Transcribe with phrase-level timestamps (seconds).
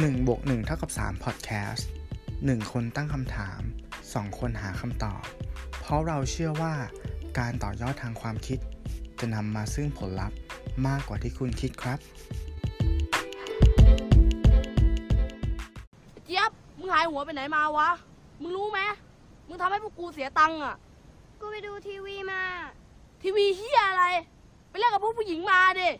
[0.00, 1.82] 1บวก1เท่ากับ3 Podcast
[2.26, 3.60] 1 คนตั้งคำถาม
[4.00, 5.22] 2 คนหาคำตอบ
[5.80, 6.74] เพราะเราเชื่อว่า
[7.38, 8.58] การต่อยอดทางความคิด
[9.20, 10.36] จะนำมาซึ่งผลลัพธ์
[10.86, 11.98] มากกว่าที่คุณคิดครับ
[16.24, 17.90] เจี๊ยบมึงหายหัวไปไหนมาวะ
[18.40, 18.80] มึงรู้ไหม
[19.48, 20.76] มึงทำให้พวกกูเสียตังค์อะ
[21.40, 22.42] กูไปดูทีวีมา
[23.22, 24.04] ทีวีเฮียอะไร
[24.68, 25.90] ไปเล่นกับพวกผู้หญิงมาดิ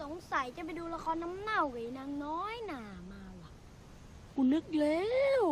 [0.00, 3.03] สงสัยจะไปดูละครน้ำเน่ากับไอ้นางน้อยหนามาว่ะ
[4.36, 5.04] กูนึกแล้
[5.40, 5.42] ว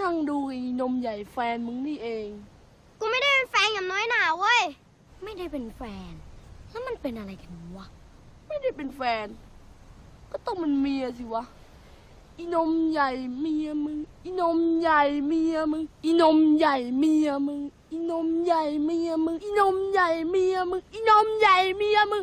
[0.00, 2.28] นั่งดูไอ้นมใหญ่แฟนมึงนี่เอง
[3.00, 4.62] กูไม่ได้เป็นแฟนกับน้อยหนาเว้ย
[5.24, 6.12] ไม่ได้เป็นแฟน
[6.70, 7.86] แล้วมันเป็นอะไรกันวะ
[8.48, 9.26] ไม่ได้เป็นแฟน
[10.32, 11.44] ก็ต้องมันเมียสิวะ
[12.38, 17.60] อีนมใหญ่เมียมึงอีนมใหญ่เมียมึงอีนมใหญ่เมียมึง
[17.92, 22.22] อีนมใหญ่เมียมึงอีนมใหญ่เมียมึงอีนมใหญ่เมียมึง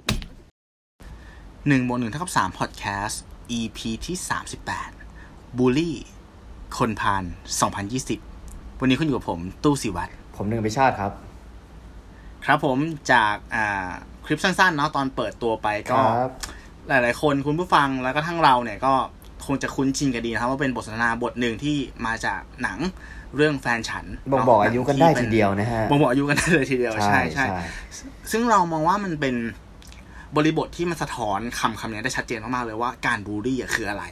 [1.69, 3.15] 1บวก1เท่ากับ3 Podcast
[3.57, 4.98] EP ที่38 b u
[5.57, 5.91] l l y
[6.77, 7.23] คนพาน
[8.01, 11.11] 2020 วันนี้คุณอยู่กับผม ตู้สิวัตรผมหนึ่งพิชาติครับ
[12.45, 12.77] ครับผม
[13.11, 13.89] จากอ่า
[14.25, 16.31] คลิปสั้นๆเนาะตอนเปิดตัวไปคก็รับ
[16.87, 18.93] หลายๆ คนคุณผู้ฟังแล้วก็ทั้งเราเนี่ยก็
[19.45, 22.79] คงจะคุ้นชินกันดีนะครับว่าเป็นบทสนทนาบทหนึ่งที่มาจากหนัง
[23.35, 27.63] เรื่องแฟนฉันบ่งบอกอายุกันได้ทีเดียวนะฮะบ่งบอกอายุกันได้เลยทีเดียวใช่ใช่ใช่
[28.31, 29.35] ซึ่งเรามองว่ามันเป็น
[30.35, 34.05] บริบทที่มันสะท้อนคำคำนี้ได้ชัดเจนมากๆเลยว่าการบูลลี่อะคืออะไร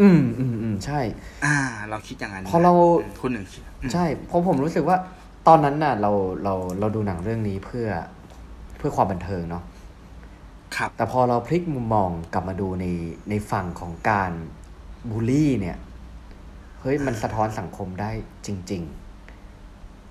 [0.00, 1.00] อืมอืมอืมใช่
[1.44, 1.56] อ่า
[1.90, 2.76] เราคิดอย่างนั้นพอเราม
[3.20, 4.96] คุณหนึ่งคิดอืมใช่เพราะผมรู้สึกว่า
[5.48, 6.12] ตอนนั้นน่ะ เรา
[6.44, 7.88] เราเราดูหนังเรื่องนี้เพื่อ
[8.76, 9.62] เพื่อความบันเทิงเนาะ
[10.76, 12.86] ครับ แต่พอเราพลิกมุมมองกลับมาดูใน
[13.30, 14.32] ในฝั่งของการ
[15.10, 15.76] บูลลี่ เนี่ย
[16.80, 18.10] เฮ้ยมันสะท้อนสังคมได้
[18.46, 18.84] จริง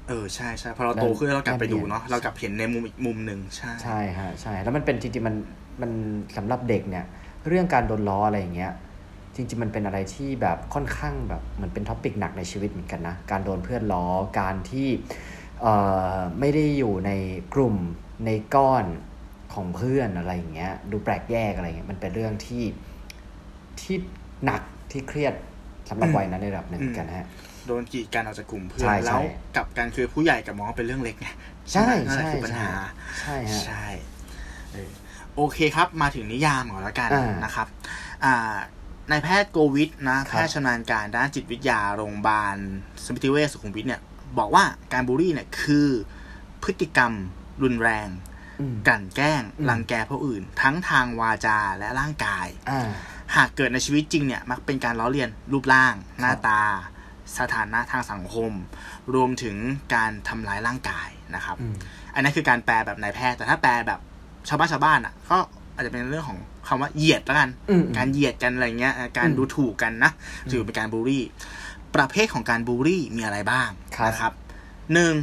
[0.09, 5.35] เออใช่ใช่พอเราโตขึ้นเรากลับไปดูเนาะใช่เรากลับเห็นในมุมอีกมุมหนึ่งใช่ๆใช่ฮะใช่ แล้วมันเป็นจริงๆมัน
[5.81, 5.91] มัน
[6.37, 7.05] สำหรับเด็กเนี่ย
[7.47, 8.71] เรื่องการโดนล้ออะไรอย่างเงี้ย
[9.35, 14.05] จริงๆ มันเป็นอะไรที่แบบค่อนข้างแบบเหมือนเป็น topic หนักในชีวิตเหมือนกันนะ การโดนเพื่อนล้อ
[14.39, 14.89] การที่
[15.61, 15.73] เอ่
[16.15, 17.11] อไม่ได้อยู่ใน
[17.53, 17.75] กลุ่ม
[18.25, 18.85] ในก้อน
[19.53, 22.63] ของเพื่อนอะไรอย่างเงี้ย ดูแปลกแยกอะไรเงี้ย มันเป็นเรื่องที่
[23.81, 23.95] ที่
[24.45, 24.61] หนัก
[24.91, 25.33] ที่เครียด
[25.89, 27.27] สำหรับวัยนั้นในระดับหนึ่งเหมือนกันฮะ
[27.67, 29.21] โดนกีดกันออกจากกลุ่มเพื่อใช่นใช่แล้ว
[29.55, 31.27] กลับกันคือผู้ใหญ่กับมองว่าเป็นเรื่องเล็กไง
[31.71, 32.69] ใช่นั่นแหละใช่คือปัญหา
[33.19, 33.85] ใช่ฮะใช่
[34.73, 34.89] เออ
[35.35, 37.67] โอเคครับ มาถึงนิยามก่อนแล้วกันอ่านนะครับ
[38.25, 38.55] อ่า
[39.11, 42.57] นายแพทย์โกวิทนะแพทย์ชำนาญการด้านจิตวิทยาโรงพยาบาล
[43.03, 44.01] สมิติเวชสุขุมวิทเนี่ย
[44.39, 45.89] บอกว่าการบูลลี่เนี่ยคือ
[46.63, 47.11] พฤติกรรม
[47.63, 48.09] รุนแรง
[48.59, 52.87] อืมกลั่นแกล้งอืมรังแกผู้อื่น ทั้งทางวาจาและร่างกายอ่า
[53.35, 56.61] หากเกิดในชีวิตจริงเนี่ย มักเป็นการล้อเลียนรูปร่าง หน้าตา
[57.39, 58.51] สถานะทางสังคม
[59.13, 59.55] รวมถึง
[59.95, 61.75] การทำร้ายร่างกายนะครับอืม
[62.13, 63.99] อันนั้นคือการแปลแบบนายแพทย์แต่ถ้าแปลแบบ
[64.47, 65.37] ชาวบ้านชาวบ้านอะ ก็
[65.75, 70.11] อาจจะเป็นเรื่องของ คำว่าเหยียดแล้วกันอืมการเหยียดกันอะไรเงี้ยเอ่อการอืมดูถูกกันนะ
[70.51, 71.23] ถือเป็นการบูลลี่
[71.95, 74.33] ประเภทของการบูลลี่มีอะไรบ้างครับนะครับ
[74.93, 75.13] หนึ่ง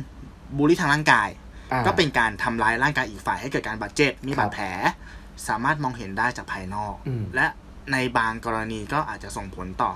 [0.57, 1.29] บูลลี่ทางร่างกาย
[1.73, 4.67] อ่าก็เป็นการทำร้ายร่างกายอีกฝ่ายให้เกิดการบาดเจ็บมีครับบาดแผล
[5.49, 7.47] สามารถมองเห็นได้จากภายนอกอืมและ
[7.93, 9.93] ในบางกรณีก็อาจจะส่งผลต่อ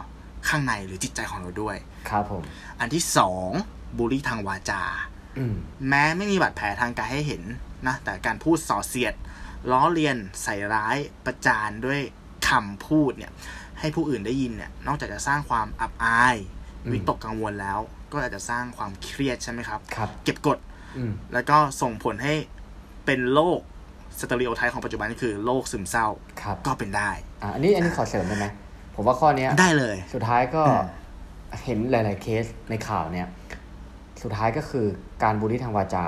[0.49, 1.77] ข้างในหรือจิตใจของเราด้วย
[2.11, 2.43] ครับผม
[2.81, 3.51] อันที่สอง
[3.99, 4.83] บูลลี่ทางวาจา
[5.39, 5.55] อืม
[5.89, 7.43] แม้ไม่มีบาดแผลทางกายให้เห็น
[7.87, 9.15] นะแต่การพูดส่อเสียด
[9.71, 10.97] ล้อเลียนใส่ร้าย
[11.27, 12.01] ประจานด้วย
[12.49, 13.33] คำพูดเนี่ย
[13.81, 16.37] ให้ผู้อื่นได้ยินเนี่ย นอกจากจะสร้างความอับอาย
[16.85, 17.79] อืมวิตกกังวลแล้ว
[18.13, 20.59] ก็อาจจะสร้างความเครียดใช่ไหมครับครับเก็บกด
[20.97, 22.35] อืมแล้วก็ส่งผลให้
[23.07, 23.61] เป็นโรค
[24.19, 26.07] สเตอริโอไทป์ของปัจจุบันคือโรคซึมเศร้า
[26.43, 27.11] ครับก็เป็นได้
[27.43, 28.47] อะอันนี้อันนี้ขอเสริมได้ไหม
[28.95, 30.85] ผมว่าข้อเนี้ยได้เลย สุดท้ายก็อืม
[31.65, 33.27] เห็นหลาย ๆ เคสในข่าวเนี่ย
[34.23, 34.87] สุดท้ายก็คือ
[35.23, 36.07] การบูลลี่ทางวาจา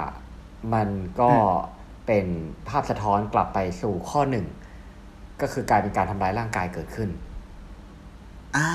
[0.75, 0.89] มัน
[1.21, 1.33] ก็
[2.09, 2.27] เป็น
[2.69, 4.47] ภาพสะท้อนกลับไปสู่ข้อหนึ่ง
[5.41, 7.11] ก็คือกลายเป็นการทำร้ายร่างกายเกิดขึ้น
[8.57, 8.71] อ่า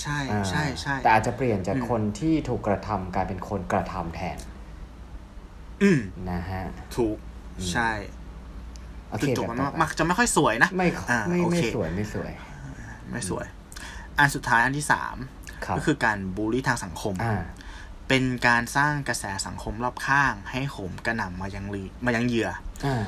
[0.00, 4.38] ใช่อ่าใช่ใช่แต่อาจจะเปลี่ยนจากอืมคนที่ถูกกระทำกลายเป็นคนกระทำแทน
[5.82, 6.00] อืม
[6.30, 6.62] นะฮะ
[6.96, 7.16] ถูก
[7.58, 7.90] อืมใช่
[9.08, 12.32] โอจุดเคจบแบบมันต่อไปมักจะไม่ค่อยสวยนะ ไม่อ่าไม่โอไม่เคสวยไม่สวย
[13.10, 13.46] ไม่สวย
[14.18, 15.16] อันสุดท้ายอันที่สาม
[15.64, 17.42] ครับก็คือการบูลลี่ทางสังคมอ่า
[18.08, 22.50] เป็นการสร้างกระแสสังคมรอบข้าง ให้โหมกระหน่ำมายังลีมายังเหยื่อ
[22.86, 23.04] อ่า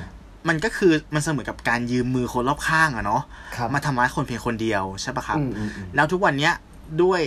[0.48, 3.22] มันก็คือมันเสมือนกับการยืมมือคนรอบข้างอะเนาะ
[3.56, 6.54] ครับมาทำร้ายคนเพียงคนเดียวใช่ปะครับอืมอืมอืมแล้วทุกวันเนี้ย
[7.02, 7.20] ด้วย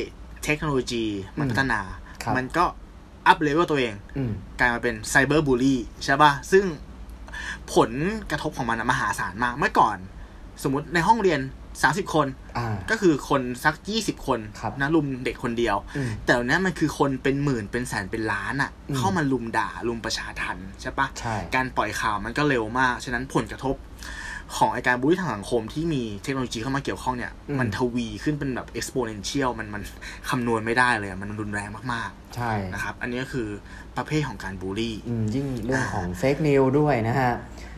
[0.44, 1.06] เทคโนโลยี
[1.40, 1.80] มันอืมพัฒนา
[2.24, 2.66] ครับมันก็
[3.28, 6.64] up level ตัวเองอืมกลายมาเป็น cyberbully ใช่ปะซึ่ง
[7.74, 7.92] ผล
[8.31, 9.98] กระทบของมันอะมหาศาลมากเมื่อก่อน
[10.64, 11.40] สมมติในห้องเรียน
[11.86, 12.28] 30คน
[12.58, 23.76] อ่าก็คือคนสัก20คนครับนะลุมเด็กคนเดียวอืมแต่เดี๋ยวนี้มันคือคนเป็นหมื่นเป็นแสนเป็นล้านอะอืมเข้ามาลุมด่าลุมประชาทัณฑ์ใช่ปะใช่การปล่อยข่าวมันก็เร็วมาก ฉะนั้นผลกระทบ
[24.58, 29.84] ของไอการบูลลี่ทางสังคมที่มีเทคโนโลยีเข้ามาเกี่ยวข้องเนี่ยอืมมันทวีขึ้นเป็นแบบ exponential มันมัน
[30.30, 33.48] คำนวณไม่ได้เลยอะมันรุนแรงมากใช่ๆนะครับ อันนี้ก็คือ
[33.98, 37.76] ประเภทของการบูลลี่อืมยิ่งเรื่องของเฟกนิวด้วยนะฮะโอ้โห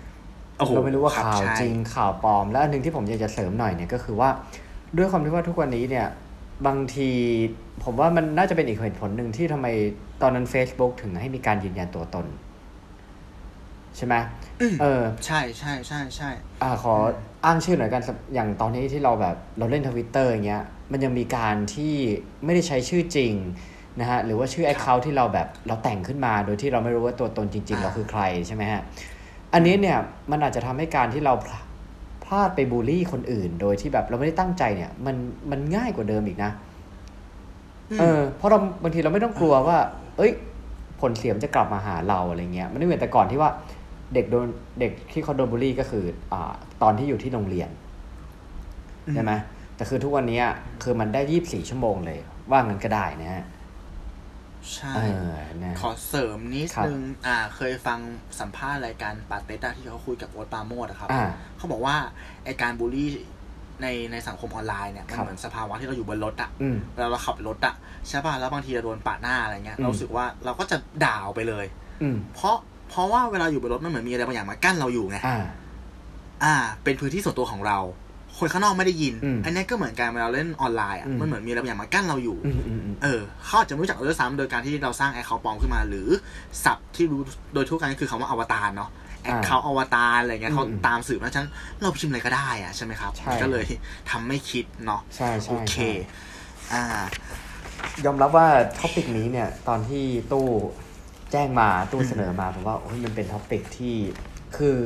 [0.74, 4.30] เราไม่รู้ว่าครับข่าวใช่จริงข่าวปลอม และอันหนึงที่ผมอยากจะเสริมหน่อยเนี่ยก็คือว่า
[4.98, 6.08] ด้วยความที่ว่าทุกวันนี้เนี่ย
[6.68, 7.10] บางที
[7.84, 9.68] ผมว่ามันน่าจะเป็นอีกเหตุผลหนึ่งที่ทำไม
[10.22, 12.26] ตอนนั้น Facebook ถึงให้มีการยืนยันตัวตน
[13.98, 14.16] ใช่ไหม
[14.82, 16.30] เออ ใช่ใช่ใช่ใช่
[16.62, 16.94] อ่าขอ
[17.46, 18.02] อ้างชื่อหน่อยกัน
[18.34, 21.94] อย่างตอนนี้ที่เราแบบเราเล่นทวิตเตอร์อย่างเงี้ย มันยังมีการที่
[22.46, 23.34] ไม่ได้ใช้ชื่อจริง
[24.00, 28.82] นะฮะหรือว่าชื่อ Account ที่เราแบบเราแต่งขึ้นมา โดยที่เราไม่รู้ว่าตัวตนจริง ๆ เราคือใครใช่ไหมฮะ
[29.54, 29.98] อันนี้เนี่ย
[30.32, 31.60] มันอาจจะทำให้การที่เราพลา
[32.24, 35.16] พลาดไปบูลลี่คนอื่น โดยที่แบบเราไม่ได้ตั้งใจเนี่ย มัน
[35.52, 36.52] มันง่ายกว่าเดิมอีกนะ
[38.00, 39.78] เออเพราะเราบางทีเราไม่ต้องกลัวว่า
[40.18, 40.32] เอ้ย
[41.02, 43.50] ผลเสียมนจะกลับมาหาเราอะไรเงี้ยมันไม่เหมือนแต่ก่อนที่ว่า
[44.14, 44.48] เด็กโดน
[44.80, 47.70] เด็กที่เขาโดนบูลลี่ก็คือ อ่า ตอนที่อยู่ที่โรงเรียน
[49.14, 49.32] ใช่ไหม
[49.76, 50.42] แต่คือทุกวันนี้
[50.84, 52.20] คือมันได้ยี่บสี่ชั่วโมงเลย
[52.52, 53.46] ว่างั้นก็ได้นะฮะ
[54.76, 55.00] ใช่ เอ
[55.36, 58.00] อนะขอเสริมนิดครับนึง อ่า เคยฟัง
[58.40, 61.28] สัมภาษณ์รายการปาเต้าที่เขาคุยกับโอ๊ตปราโมดอะครับ อ่า
[61.58, 61.96] เขาบอกว่า
[62.46, 63.10] ไอการบูลลี่
[63.82, 67.74] ในในสังคมออนไลน์เนี่ย มันครับ เหมือนสภาวะที่เราอยู่บนรถอะอืม เวลาเราขับรถอะ
[68.08, 71.66] ใช่ป่ะ แล้วบางทีเราโดนปาดหน้าอะไรเงี้ย อืม เรารู้สึกว่าเราก็จะด่าออกไปเลย
[72.02, 72.58] อืม เพราะ
[72.90, 75.44] เพราะว่าเวลาอยู่บนรถมันเหมือนมีอะไรบางอย่างมากั้นเราอยู่ไง อ่า
[76.44, 77.78] อ่า เป็นพื้นที่ส่วนตัวของเรา
[78.40, 86.08] คนข้างนอกไม่ได้ยินอืมอันนี้ก็เหมือนกันเวลาเราเล่นออนไลน์อะอืมมันเหมือนมีอะไรบางอย่างมากั้นเราอยู่อืมอืมอืมเออเขาอาจจะไม่รู้จักเราด้วยซ้ำโดยการที่เราสร้าง account ปลอมขึ้นมา หรือ
[86.64, 87.22] ศัพท์ที่รู้
[87.54, 88.90] โดยทั่วกันก็คือคำว่าอวตารเนาะ
[89.24, 91.50] account อวตารอะไรเงี้ยเขาอืมตามสืบนะฉะนั้น
[91.82, 93.66] เราพิมพ์อะไรก็ได้อะใช่ไหมครับใช่ก็เลย
[94.10, 95.90] ทำไม่คิดเนาะใช่ใช่โอเคใช่
[96.74, 96.84] อ่า
[98.06, 98.48] ยอมรับว่า
[98.80, 100.48] topic นี้เนี่ย ตอนที่ตู้
[101.32, 103.96] แจ้งมาตู้เสนอมาผมว่าโอ้ยมันเป็น topic ที่
[104.58, 104.78] คือ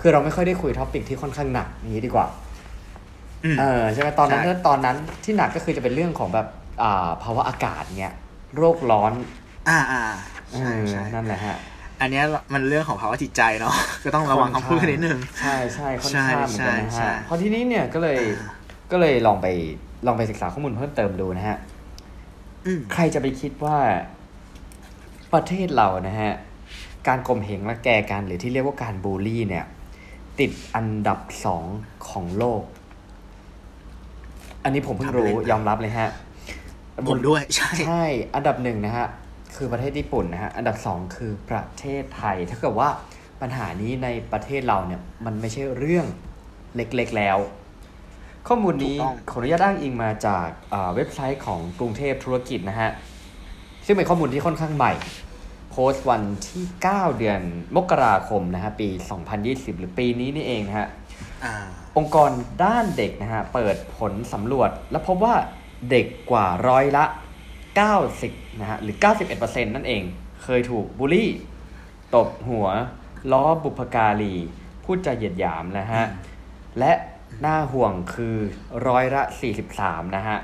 [0.00, 2.39] คือเราไม่ค่อยได้คุย topic ที่ค่อนข้างหนักอย่างนี้ดีกว่าอืม
[3.60, 6.46] เออใช่ไหมตอนนั้นใช่ตอนนั้นที่หนักก็คือจะเป็นเรื่องของแบบ
[6.82, 8.14] อ่าภาวะอากาศเนี่ย
[8.56, 9.12] โลกร้อน
[9.68, 10.02] อ่าอ่า
[10.52, 11.56] เอใช่อใช่นั่นแหละฮะ
[12.00, 18.50] อันเนี้ยมันเรื่องของภาวะจิตใจเนาะก็ต้องระวังคำพูดกันนิดนึงใช่ใช่ค่อนใช่ข้างเหมือนกันนะใช่ฮะใช่พอทีนี้เนี่ยก็เลยอ่า
[18.90, 19.46] ก็เลยลองไป
[20.06, 21.58] ลองไปศึกษาข้อมูลเพิ่มเติมดูนะฮะ
[22.66, 23.78] อืมใครจะไปคิดว่า
[25.32, 26.32] ประเทศเรานะฮะ
[27.08, 29.64] การกลมเหงและแกกันหรือที่เรียกว่าการบูลลี่เนี่ย
[30.40, 31.64] ติดอันดับสอง
[32.08, 32.62] ของโลก
[34.64, 36.10] อันนี้ผมเพิ่งรู้ทำเล่นนะยอมรับเลยฮะ
[37.08, 38.04] ผมด้วยใช่ใช่
[38.34, 39.06] อันดับหนึ่งนะฮะ
[39.56, 42.88] คือประเทศญี่ปุ่นนะฮะ อันดับสองคือประเทศไทย ถ้าเกิดว่า
[43.40, 46.06] ปัญหานี้ในประเทศเราเนี่ย มันไม่ใช่เรื่อง
[46.76, 47.38] เล็กๆแล้ว
[48.48, 52.90] ข้อมูลนี้ถูกต้องขออนุญาตอ้างอิงมาจากอ่าเว็บไซต์ของกรุงเทพธุรกิจนะฮะ
[53.86, 54.92] ซึ่งเป็นข้อมูลที่ค่อนข้างใหม่
[55.70, 57.40] โพสต์วันที่ 9 เดือน
[57.76, 58.88] มกราคมนะฮะ ปี
[59.34, 60.88] 2020 หรือปีนี้นี่เองนะฮะ
[61.44, 61.54] อ่า
[61.96, 62.30] องค์กร
[62.64, 65.34] ด้านเด็กนะฮะเปิดผลสำรวจ และพบว่า
[65.90, 67.04] เด็กกว่าร้อยละ
[67.82, 68.96] 90นะฮะหรือ
[69.34, 70.02] 91%นั่นเอง
[70.42, 71.30] เคยถูกบูลลี่
[72.14, 72.66] ตบหัว
[73.32, 74.34] ล้อบุพการี
[74.84, 76.04] พูดจาเหยียดหยามนะฮะ
[76.78, 76.92] และ
[77.44, 78.36] น่าห่วงคือ
[78.88, 79.22] ร้อยละ
[79.68, 80.38] 43 นะฮะ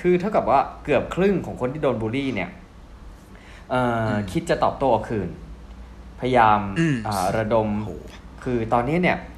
[0.00, 2.50] คือเท่ากับว่าเกือบครึ่งของคนที่โดนบูลลี่เนี่ย
[3.70, 5.28] เอ่ออคิดจะตอบโต้คืน
[6.20, 7.68] พยายามอืมอ่าระดม
[8.44, 9.18] คือตอนนี้เนี่ย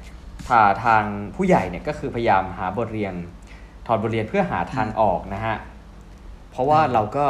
[0.85, 1.03] ทาง
[1.35, 3.13] ผู้ใหญ่เนี่ยก็คือพยายามหาบทเรียน
[3.85, 5.55] ถอดบทเรียนเพื่อหาทางออกนะฮะ
[6.51, 7.25] เพราะว่าเราก็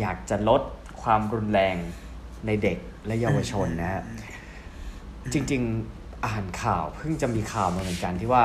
[0.00, 0.62] อยากจะลด
[1.02, 1.76] ความรุนแรง
[2.46, 4.02] ในเด็กและเยาวชนนะฮะ
[5.32, 8.44] จริงๆอ่านข่าวเพิ่งจะมีข่าวมาเหมือนกันที่ว่า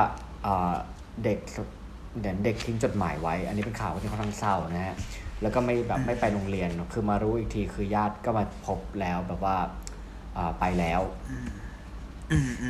[1.23, 1.39] เด็ก
[2.23, 4.95] เด็กเด็กทิ้งจดหมายไว้ อันนี้เป็นข่าวที่ค่อนข้างเศร้านะฮะ
[5.41, 9.57] แล้วก็ไม่แบบไม่ไปโรงเรียน คือมารู้อีกทีคือญาติก็มาพบแล้วแบบว่า
[10.59, 11.01] ไปแล้ว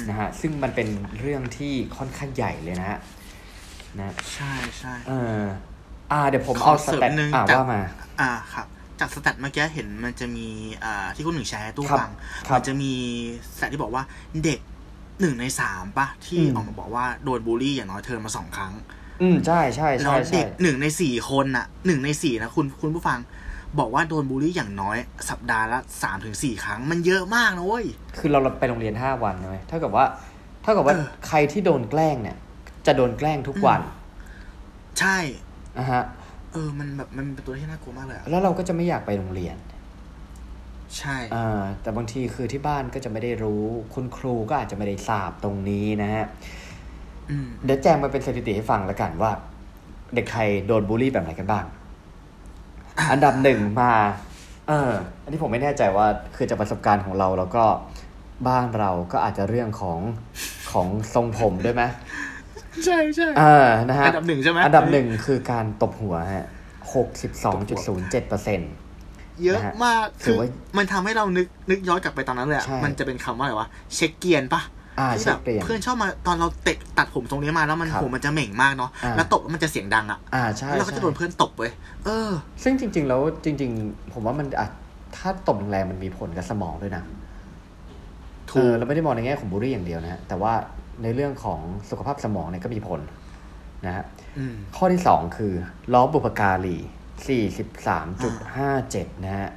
[0.09, 0.87] นะฮะซึ่งมันเป็น
[1.19, 2.99] เรื่องที่ค่อนข้างใหญ่เลยนะฮะ
[3.99, 5.43] นะใช่ใช่เออ
[6.11, 7.81] อ่าเดี๋ยวผมขอเอาเสริม stat นึงอ่าจากว่ามา
[8.21, 8.67] อ่าครับ
[8.99, 10.47] จาก stat เมื่อกี้เห็นมันจะมี
[10.83, 12.11] อ่าที่คุณหนึ่งแชร์ให้ตู้ครับฟัง
[12.47, 12.93] ครับมันจะมี
[13.55, 14.03] stat ที่บอกว่า
[14.43, 14.59] เด็ก
[15.21, 18.73] หนึ่งในสามปะที่อืมออกมาบอกว่าโดนบูลลี่อย่างน้อยเทอมมาสองครั้ง
[19.21, 23.19] อืมใช่ใช่ใช่ใช่แล้วเด็กหนึ่งในสี่คนน่ะหนึ่งในสี่นะคุณคุณผู้ฟัง
[23.79, 24.97] บอกว่าโดนบูลลี่อย่างน้อย
[25.29, 27.85] สัปดาห์ละสามถึงสี่ครั้ง มันเยอะมากนะเว้ย
[28.17, 30.05] คือเราไปโรงเรียนห้าวันใช่ไหมเท่ากับว่า
[30.63, 32.37] เท่ากับว่าเออใครที่โดนแกล้งเนี่ย
[32.85, 33.81] จะโดนแกล้งทุกวัน
[34.99, 35.17] ใช่
[35.77, 36.03] นะฮะ
[36.53, 39.55] เออ มันแบบมันเป็นตัวที่น่ากลัวมากเลยอะแล้วเราก็จะไม่อยากไปโรงเรียน
[40.97, 43.63] ใช่อ่าแต่บางทีคือที่บ้านก็จะไม่ได้รู้
[43.93, 46.25] คุณครูก็อาจจะไม่ได้ทราบตรงนี้นะฮะ
[47.29, 49.31] อืมเดี๋ยวแจ้งมาเป็นสถิติให้ฟังแล้วกันว่า
[50.15, 51.65] เด็กไทยโดนบูลลี่แบบไหนกันบ้าง
[53.11, 53.93] อันดับหนึ่งมา
[54.67, 54.91] เออ
[55.23, 57.63] อันนี้ผมไม่แน่ใจว่าคือจากประสบการณ์ของเราแล้วก็
[58.47, 59.99] บ้านเราก็อาจจะเรื่องของ
[60.71, 61.83] ของทรงผมด้วยไหม
[62.85, 66.47] ใช่ใช่เออนะฮะอันดับหนึ่งใช่ไหมอันดับหนึ่งคือการตบหัวฮะ
[66.95, 68.71] หกสิบสองจุดศูนย์เจ็ดเปอร์เซ็นต์
[69.43, 74.80] เยอะมากถืคืออว่ามันทำให้เรานึกนึกย้อนกลับไปตอนนั้นเลยอะใช่มันจะเป็นคำว่าอะไรวะเช็คเกียร์ปะอ่า
[75.13, 81.71] ที่เช็แบคบเปลี่ยนเพื่อนชอบมาตอนเราเตะตัดผมตรงนี้มาแล้วมันครับผมมันจะเหม่งมากเนาะอ่าแล้วตบแล้วมันจะเสียงดังอะอ่าใช่แล้วเราก็จะใช่โดนเพื่อนตบเว้ย
[82.05, 82.31] เออ
[82.63, 84.67] ซึ่งจริง ๆ แล้วจริง ๆ ผมว่ามันอะ
[85.17, 87.03] ถ้าตบแรงๆมันมีผลกับสมองด้วยนะ
[88.49, 90.53] ถูกเออเราไม่ได้มองในแง่ของบูลลี่อย่างเดียวนะฮะแต่ว่า
[91.03, 92.99] ในเรื่องของสุขภาพสมองเนี่ยก็มีผล
[93.85, 94.05] นะฮะ
[94.37, 95.53] อืมข้อที่สองคือ
[95.93, 96.77] ล้อบุพการี
[97.27, 99.49] สี่สิบสามจุดห้าเจ็ดนะฮะ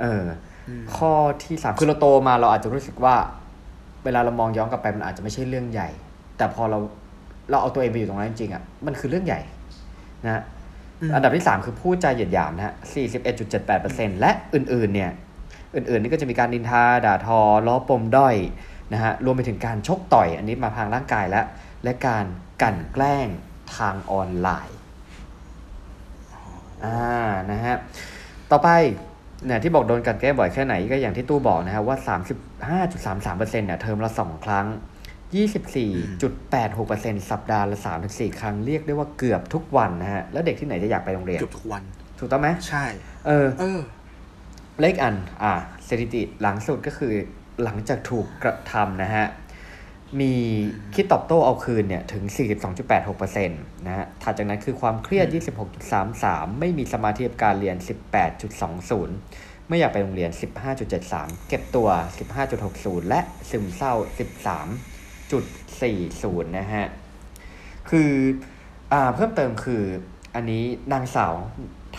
[0.00, 0.24] เออ
[0.68, 1.12] อมข้อ
[1.44, 3.16] ที่สามคือเราโตมาเราอาจจะรู้สึกว่า
[3.47, 5.88] เวลาเรามองย้อนกลับไปมันอาจจะไม่ใช่เรื่องใหญ่
[6.36, 6.78] แต่พอเรา
[7.50, 9.40] เราเอาตัวเองไปอยู่ตรงนั้นจริงๆอะมันคือเรื่องใหญ่
[10.24, 10.42] นะฮะ
[11.08, 12.74] มอันดับที่ 3 คือพูดจาเหยียดหยามนะฮะ
[13.46, 15.10] 41.78%และอื่นๆเนี่ย
[15.74, 18.36] อื่นๆนี่ก็จะมีการดินทาด่าทอล้อปมด้อย
[18.92, 21.46] นะฮะรวมไปถึงการชกต่อยอันนี้มาทางร่างกายแล้ว
[21.84, 22.24] และการ
[22.62, 23.28] กลั่นแกล้ง
[23.76, 24.78] ทางออนไลน์
[26.84, 27.76] อ่านะฮะ
[28.50, 28.68] ต่อไป
[29.46, 31.96] เนี่ยที่บอกโดนกลันแกล้งบ่อยแค่ไหนก็อย่างที่ตู้บอกนะฮะว่า
[32.76, 34.66] 35.33%เนี่ยเทอมละสองครั้ง
[35.36, 37.78] 24.86%สัปดาห์ละ
[38.08, 41.82] 3-4 ครั้งเรียกได้ว่าเกือบทุกวันนะฮะ แล้วเด็กที่ไหนจะอยากไปโรงเรียน เกือบทุกวัน
[42.18, 42.84] ถูกต้องไหมใช่
[43.26, 43.80] เออ เออ
[44.80, 45.52] เลขอัน อ่า
[45.88, 47.12] สถิติหลังสุดก็คือ
[47.64, 49.26] หลังจากถูกกระทำนะฮะ
[50.20, 50.32] มี
[50.94, 52.24] คิดตอบโต้เอาคืนเนี่ยถึง
[52.86, 55.26] 42.86%นะฮะ ถัดจากนั้นคือความเครียด
[55.92, 57.76] 26.33 ไม่มีสมาธิกับการเรียน
[58.92, 60.30] 18.20 ไม่อยากไปโรงเรียน
[60.90, 61.88] 15.73 เก็บตัว
[62.48, 63.94] 15.60 และซึมเศร้า
[66.40, 66.86] 13.40 นะฮะ
[67.90, 68.10] คือ
[68.92, 69.82] อ่าเพิ่มเติมคือ
[70.34, 71.34] อันนี้นางสาว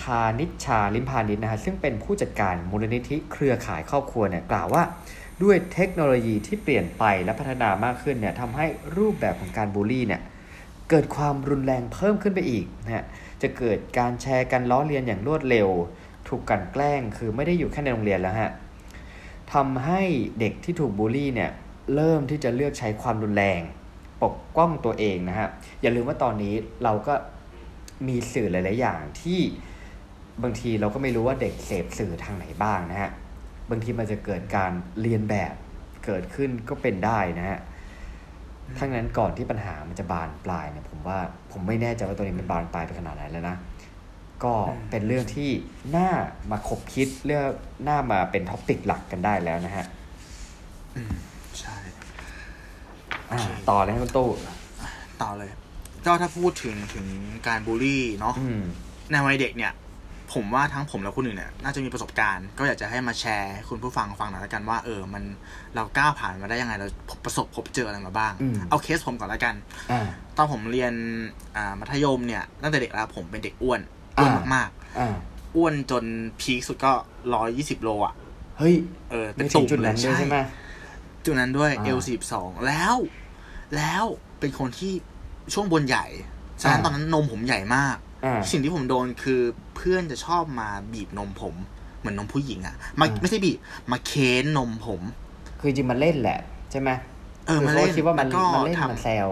[0.02, 4.84] ทานิชชาลิมพานิชนะฮะ ซึ่งเป็นผู้จัดการมูลนิธิเครือข่ายครอบครัวเนี่ยกล่าวว่า
[5.44, 8.66] ด้วยเทคโนโลยีที่เปลี่ยนไปและพัฒนามากขึ้นเนี่ยทำให้
[8.98, 10.22] รูปแบบของการบูลลี่เนี่ย
[10.90, 13.06] เกิดความรุนแรงเพิ่มขึ้นไปอีกนะฮะ
[13.42, 15.70] จะเกิดการแชร์กันล้อเลียนอย่างรวดเร็ว
[16.28, 18.52] ถูกกลันแกล้งคือไม่ได้อยู่แค่ในโรงเรียนแล้วฮะ
[19.54, 20.02] ทำให้
[20.40, 21.52] เด็กที่ถูกบูลลี่เนี่ย
[21.96, 23.62] เริ่มที่จะเลือกใช้ความรุนแรง
[24.24, 25.48] ปกป้องตัวเองนะฮะ
[25.82, 26.54] อย่าลืมว่าตอนนี้
[26.84, 27.14] เราก็
[28.08, 29.40] มีสื่อหลาย ๆ อย่างที่
[30.44, 33.12] บางทีเราก็ไม่รู้ว่าเด็กเสพสื่อทางไหนบ้างนะฮะ
[33.70, 34.72] บางทีมันจะเกิดการ
[35.02, 35.54] เรียนแบบ
[36.06, 37.60] เกิดขึ้นก็เป็นได้นะฮะ
[38.80, 41.20] ทั้งนั้นก่อนที่ปัญหามันจะบานปลายเนี่ยผมว่า
[41.52, 43.56] ผมไม่แน่ใจว่าตัวนี้มันบานปลายไปขนาดไหนแล้วนะ
[44.44, 44.54] ก็
[44.90, 45.50] เป็นเรื่องที่
[45.98, 46.10] น่า
[46.52, 47.44] มาขบคิดเรื่อง
[47.88, 49.86] น่ามาเป็น topic หลักกันได้แล้วนะฮะ
[50.96, 51.14] อืม
[51.60, 51.78] ใช่
[53.32, 54.30] อ่าต่อเลยให้คุณตู้
[55.22, 55.50] ต่อเลย
[56.06, 57.06] ก็ถ้าพูดถึงถึง
[57.48, 58.62] การบูลลี่เนาะอืม
[59.12, 59.74] ในวัยเด็กเนี่ย
[60.34, 65.24] ผมว่าทั้งผมและคุณหนึ่งเนี่ยน่าจะมีประสบการณ์ ก็อยากจะให้มาแชร์ให้คุณผู้ฟังฟังหน่อยละกันว่าเออมัน
[65.76, 66.88] เราก้าวผ่านมาได้ยังไงเรา
[67.26, 69.56] ประสบพบเจออะไรมาบ้างอืมเอาเคสผมก่อนละกัน
[69.92, 70.08] อ่า
[70.38, 70.94] ตอนผมเรียน
[71.56, 73.82] อ่ามัธยมเนี่ยตั้งแต่เด็กแล้วผมเป็นเด็กอ้วน
[74.18, 74.70] อ้วนอ่ามมาก
[75.00, 76.04] อ่าๆอ้วนจน
[76.42, 76.92] พีคสุดก็
[77.34, 78.14] ร้อยยี่สิบโลอะ
[78.58, 78.76] เฮ้ย
[79.12, 80.38] เออเป็นไม่ถึตุ่งมจุดเลนั้ยนด้วยใช่ไหม
[81.26, 82.96] จุดนั้นด้วยอ่าเอลสิบสองแล้ว
[83.76, 84.06] แล้ว
[84.40, 84.94] เป็นคนที่
[85.54, 86.06] ช่วงบนใหญ่
[86.62, 88.09] ฉะนั้นอ่าตอนนั้นนมผมใหญ่มากอ่า
[88.52, 89.42] สิ่งที่ผมโดนคือ
[89.76, 91.56] เพื่อนจะชอบมาบีบนมผม
[92.00, 93.58] เหมือนนมผู้หญิงอะมาอ่าไม่ใช่บีบ
[93.92, 95.02] มาเค้นนมผม
[95.60, 96.40] คือจริงมันเล่นแหละ
[96.72, 96.90] ใช่ไหม
[97.48, 99.28] เออคืมาขเล่นคิดว่ามันแล้วก็มันเล่นทำมันแซว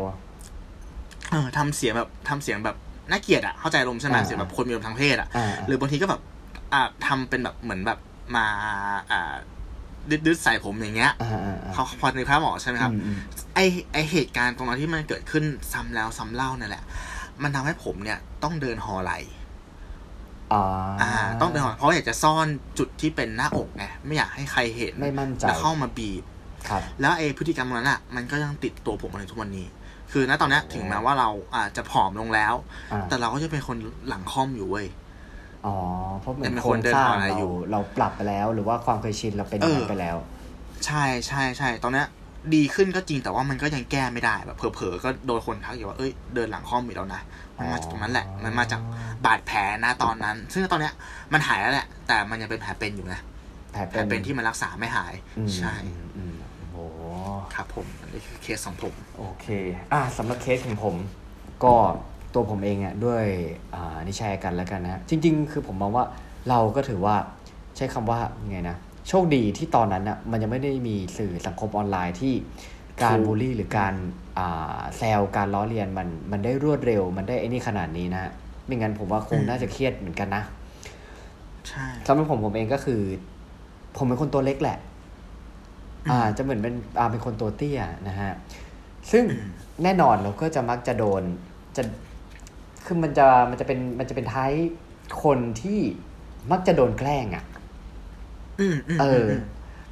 [1.31, 2.75] เออทำเสียงแบบทำเสียงแบบ
[3.11, 6.21] น่าเกลียดอะเข้าใจลมณ์ใช่ไหมอ่าเสียงแบบคนมีลมณ์ทางเพศอะอ่าหรือบางทีก็แบบ
[6.73, 7.99] อ่าทำเป็นแบบเหมือนแบบ
[8.35, 8.45] มา
[9.11, 9.33] อ่า
[10.09, 13.17] ดืดๆใส่ผมอย่างเงี้ยอ่าอ่าอ่าเขาพอในภาพออกใช่ไหมครับอืมอืม
[13.55, 13.59] ไอ
[13.93, 16.83] ไอเหตุการณ์ตรงนั้นที่มันเกิดขึ้นซ้ำแล้วซ้ำเล่านั่นแหละ
[17.43, 19.13] มันทำให้ผมเนี่ยต้องเดินหอไหล
[20.53, 20.63] อ่า
[21.01, 22.47] อ่า ต้องเดินหอเพราะอยากจะซ่อน
[22.79, 26.23] จุดที่เป็นหน้าอกไงไม่อยากให้ใครเห็นไม่มั่นใจแล้วเข้ามาบีบ
[26.69, 29.67] ครับ แล้วไอ้พฤติกรรมนั้นอะ มันก็ยังติดตัวผมมาถึงทุกวันนี้
[30.11, 32.53] คือณตอนเนี้ยถึงแม้ว่าเราอาจจะผอมลงแล้ว
[32.91, 33.77] อ่าแต่เราก็จะเป็นคน
[34.07, 34.87] หลังค่อมอยู่เว้ย
[35.65, 35.75] อ๋อ
[36.19, 40.17] เพราะเหมือนยังเป็นโครคนงเดินสร้างหาอะไรเราอยู่เราปรับไปแล้ว หรือว่าความเคยชินเราเป็นอย่างนั้เอนอไปแล้ว
[40.85, 42.07] ใช่ใช่ใช่ตอนเนี้ย
[42.55, 47.21] ดีขึ้นก็จริงแต่ว่ามันก็ยังแก้ไม่ได้แบบเผลอๆก็โดนคนทักอยู่ว่าเอ้ยเดินหลังค่อมอีกแล้วนะ
[47.57, 48.81] มันมาจากตรงนั้นแหละ มันมาจาก
[49.25, 50.93] บาดแผลนะตอนนั้น ซึ่งตอนเนี้ย
[51.33, 53.19] มันหายแล้วแหละ แต่มันยังเป็นแผลเป็นอยู่นะ
[53.71, 56.35] แผลแผลเป็นที่มันรักษาไม่หายอืมใช่อืมอืม
[56.73, 56.99] โอ้โห
[57.55, 59.47] ครับผมอันนี้คือเคสของผม โอเค
[59.93, 60.95] อะสำหรับเคสของผม
[61.63, 61.73] ก็
[62.33, 63.23] ตัวผมเองอะด้วย
[63.75, 66.05] อ่านี่แชร์กันแล้วกันนะฮะจริง ๆ คือผมมองว่า
[66.49, 67.15] เราก็ถือว่า
[67.75, 68.77] ใช้คำว่าไงนะ
[69.07, 72.33] โชคดีที่ตอนนั้นอะมันยังไม่ได้มีสื่อสังคมออนไลน์ที่
[73.03, 73.93] การถูกบูลลี่หรือการ
[74.37, 78.31] อ่าแซวการล้อเลียนมันมันได้รวดเร็ว มันได้ไอ้นี่ขนาดนี้นะฮะ
[78.65, 80.43] ไม่งั้นผมว่าคงน่าจะเครียดเหมือนกันนะ
[81.67, 83.01] ใช่สำหรับผมผมเองก็คือ
[83.97, 84.77] ผมเป็นคนตัวเล็กแหละ
[86.09, 88.31] อ่า จะเหมือนเป็นอ่าเป็นคนตัวเตี้ยนะฮะ
[89.11, 89.23] ซึ่ง
[89.83, 91.23] แน่นอนเราก็จะมักจะโดน
[91.77, 91.83] จะ
[92.85, 94.51] คือมันจะมันจะเป็นมันจะเป็นท้าย
[95.23, 95.79] คนที่
[96.51, 97.56] มักจะโดนแกล้งอะอืมอืม
[99.01, 99.41] เอออม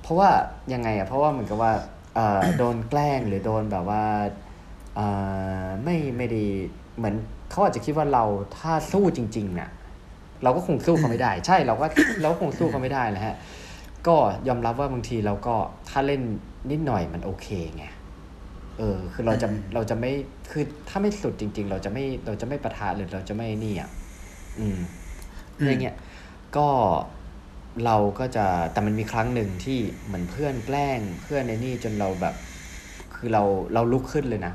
[0.01, 0.29] เพราะว่า
[0.74, 1.74] ยังไงอะเพราะว่าเหมือนกับว่า
[2.15, 4.03] เออโดนแกล้งหรือโดนแบบว่า
[4.95, 5.01] เอ
[5.65, 6.43] อไม่ไม่ได้
[6.98, 7.15] เหมือน
[7.51, 8.24] เขาอาจจะคิดว่าเรา
[8.57, 9.69] ถ้าสู้จริงๆเนี่ย
[10.43, 11.86] เราก็คงสู้เขาไม่ได้ ใช่เราก็
[12.22, 13.36] เราก็คงสู้เขาไม่ได้แหละฮะ
[14.07, 14.15] ก็
[14.48, 15.55] ยอมรับว่าบางทีเราก็
[15.89, 16.22] ถ้าเล่น
[16.72, 17.86] นิดหน่อยมันโอเคไง
[18.77, 20.12] เออ คือเราจะเราจะไม่
[20.51, 23.89] คือถ้าไม่สุดจริง ๆ เราจะไม่เราจะไม่ประทะหรือเราจะไม่นี่อะ
[24.60, 24.79] อืม
[25.60, 25.95] อืมอย่างเงี้ย
[26.57, 26.67] ก็
[27.86, 32.36] เราก็จะแต่มันมีครั้งหนึ่งที่เหมือนเพื่อนแกล้งเพื่อนในนี่จนเราแบบ
[33.15, 34.53] คือเราเราลุกขึ้นเลยนะ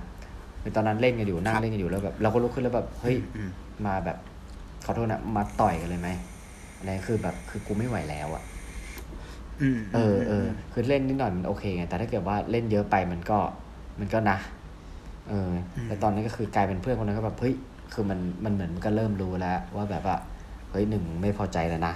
[0.63, 3.51] คือตอนนั้นเล่นกันอยู่นั่งเล่นกันอยู่แล้วแบบ เราก็ลุกขึ้นแล้วแบบเฮ้ยอืม
[3.87, 4.19] มาแบบ
[4.85, 6.09] ขอโทษนะมาต่อยกันเลยไหม
[6.79, 8.43] อะไรคือแบบคือกูไม่ไหวแล้วอะ
[9.61, 13.39] อืมเออเออคือเล่นนิดหน่อยมันโอเคไงแต่ถ้าเกิดว่าเล่นเยอะไปมันก็
[14.01, 14.39] มันก็นะ
[15.29, 15.51] เออ
[15.87, 17.55] แต่ตอนนั้นก็คือกลายเป็นเพื่อนคนนั้นก็แบบเฮ้ย
[17.93, 20.17] คือมันมันเหมือนมันก็เริ่มรู้แล้ว ว่าแบบว่า
[20.71, 21.95] เฮ้ยหนึ่งไม่พอใจแล้วนะ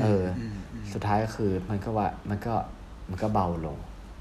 [0.00, 2.54] เอออมอืมสุดท้ายก็คือมันก็ว่ามันก็
[3.10, 3.76] มันก็เบาลง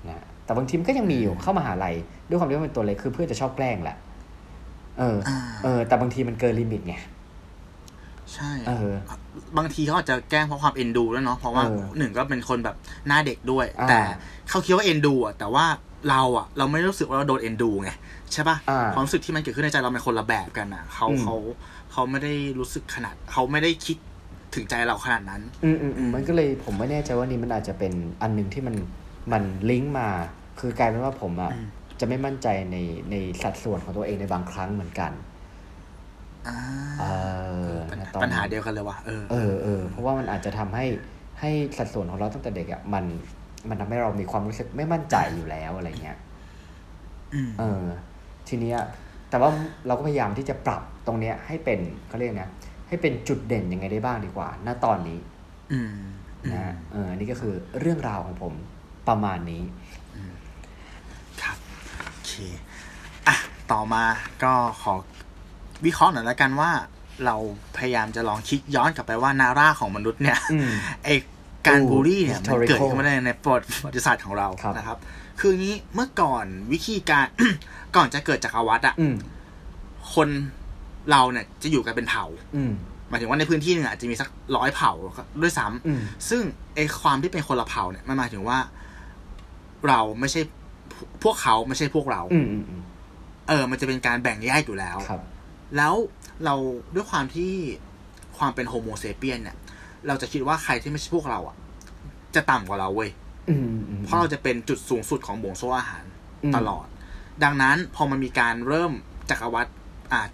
[0.08, 1.96] นะแต่บางทีมันก็ยังมีอยู่เข้ามาหาลัย
[2.28, 3.98] ด้วยความที่ว่าเป็นตัวเล็กคือเพื่อนจะชอบแกล้งแหละ
[5.00, 6.96] เอออ่าเออ แต่บางทีมันเกินลิมิตไง
[8.34, 8.92] ใช่เออ
[9.58, 12.76] บางทีเขาอาจจะแกล้งเพราะความเอ็นดูแล้วยเนาะเพราะว่าเออหนึ่งก็เป็นคนแบบ
[13.08, 14.02] หน้าเด็กด้วยอ่าแต่
[14.50, 15.66] เขาคิดว่าเอ็นดูอะแต่ว่า
[16.10, 17.90] เราอะ เราไม่รู้สึกว่าเราโดนเอ็นดูไง
[18.34, 21.36] ใช่ปะอ่าความรู้สึกที่มันเกิดขึ้นในใจเราเป็นคนละแบบกันอะเขาอืมเขา
[21.92, 23.98] เขาไม่ได้รู้สึกขนาดเขาไม่ได้คิด
[24.56, 28.76] ถึงใจเราขนาดนั้น อืมอืมอืมมันก็เลยผมไม่แน่ใจว่านี่มันอาจจะเป็นอันหนึ่งที่มัน
[29.32, 30.08] มันลิงก์มา
[30.60, 31.68] คือกลายเป็นว่าผมอะอืม
[32.00, 32.78] จะไม่มั่นใจใน
[33.12, 35.12] ในสัดส่วนของตัวเองในบางครั้งเหมือนกัน
[36.48, 36.58] อ่า
[37.00, 37.04] เอ
[37.74, 40.86] อปัญนะหาตอนปัญหาเดียวกันเลยว่ะเออเออเออเพราะว่ามันอาจจะทำให้
[41.40, 43.06] ให้สัดส่วนของเราตั้งแต่เด็กอะมัน
[43.70, 46.18] มันทำให้เรามีความรู้สึกไม่มั่นใจอยู่แล้วอะไรเงี้ย
[47.34, 47.84] อืมเออ
[48.48, 48.80] ทีเนี้ย
[49.30, 49.50] แต่ว่า
[49.88, 52.50] เราก็พยายามที่จะปรับตรงเนี้ยให้เป็นเขาเรียกนะ
[52.92, 55.20] ให้เป็นจุดเด่นยังไงได้บ้างดีกว่า ณ ตอนนี้
[55.74, 55.94] อืม
[56.52, 58.54] นะฮะเอออันนี้ก็คือเรื่องราวของผม
[59.08, 59.64] ประมาณนี้
[61.42, 61.58] ครับ
[62.08, 62.34] โอเค
[63.28, 63.36] อะ
[63.72, 64.04] ต่อมา
[64.44, 64.94] ก็ขอ
[65.86, 66.72] วิเคราะห์หน่อยแล้วกันว่า
[67.26, 67.36] เรา
[67.78, 70.70] พยายามจะลองคิดย้อนกลับไปว่านาร่าของมนุษย์เนี่ยอืม
[71.04, 71.10] ไอ
[71.68, 73.54] การอู้บูลลี่เนี่ยมัน historical เกิดขึ้นมาได้ในประ
[73.86, 74.98] วัติศาสตร์ของเราครับนะครับ
[75.40, 77.26] คืออย่างนี้เมื่อก่อนวิธีการ
[77.96, 79.16] ก่อนจะเกิดจักรวรรดิอะอืม
[80.14, 80.30] คน
[81.12, 82.72] เราเนี่ยจะอยู่กันเป็นเผ่าอืม
[83.10, 84.92] หมายถึงว่าในพื้นที่หนึงอาจจะมีสักร้อยเผ่า
[85.42, 86.42] ด้วยซ้ำอืมซึ่ง
[86.76, 88.58] ไอความที่เป็นคนละเผ่าเนี่ยมันหมายถึงว่า
[89.88, 90.42] เราไม่ใช่
[90.94, 92.82] พวพวกเขาไม่ใช่พวกเราอืมอืมอืม
[93.50, 95.22] เออ มันจะเป็นการแบ่งแยกอยู่แล้วครับ
[95.78, 95.94] แล้ว
[96.46, 96.56] เรา
[96.96, 97.52] ด้วยความที่
[98.38, 99.58] ความเป็นโฮโมเซเปียนเนี่ย
[100.08, 101.56] เราจะคิดว่าใครที่ไม่ใช่พวกเราอะ
[102.36, 103.10] จะต่ำกว่าเราเว้ย
[103.50, 106.04] อืมอืมเพราะเราจะเป็นจุดสูงสุดของบ่วงโซ่อาหาร
[106.44, 106.86] อืมตลอด
[107.44, 108.92] ดังนั้นพอมันมีการเริ่ม
[109.30, 109.81] จักรวรรดิอ่า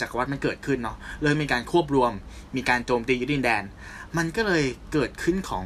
[0.02, 2.12] จักรวรรดิมันเกิดขึ้นเนาะเลยมีการควบรวม
[2.56, 3.64] มีการโจมตียึดดินแดน
[4.18, 4.64] มันก็เลย
[4.94, 5.66] เกิดขึ้นของ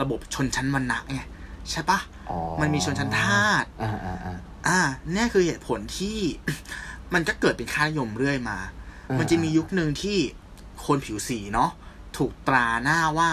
[0.00, 1.20] ระบบชนชั้นวรรณะไง
[1.70, 1.98] ใช่ปะ
[2.30, 4.36] อ๋อมันมีชนชั้นทาสอ่าอ่าอ่า
[4.68, 4.80] อ่า
[5.12, 6.18] เนี่ยคือเหตุผลที่
[7.14, 8.58] มันก็เกิดเป็นค่านิยมเรื่อยมา
[9.10, 10.18] อ่ามัมันจะมียุคหนึ่งที่
[10.86, 11.70] คนผิวสีเนาะ
[12.16, 13.30] ถูกตราหน้าว่า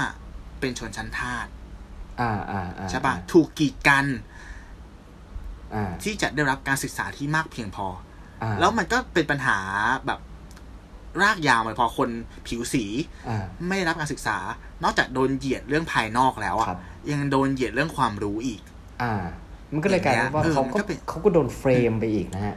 [0.60, 1.46] เป็นชนชั้นทาส
[2.22, 4.06] อ่าอ่าอ่าใช่ปะถูกกีดกัน
[5.74, 8.15] อ่าที่จะได้รับการศึกษาที่มากเพียงพออ่า
[8.60, 9.58] แล้วมันก็เป็นปัญหา
[10.08, 10.20] แบบ
[11.22, 12.10] รากยาวมาพอคน
[12.48, 12.86] ผิวสี
[13.30, 14.38] อ่าไม่ได้รับการศึกษา
[14.84, 16.80] นอกจากโดนเหยียดเรื่องภายนอกแล้วครัอะบ
[17.12, 18.62] ยังโดนเหยียดเรื่องความรู้อีก
[19.02, 19.14] อ่า
[19.74, 22.56] มันก็เลยกลายเป็นว่าเออเขามันก็ก็เป็นเขาก็โดนเฟรมไปอีกนะฮะ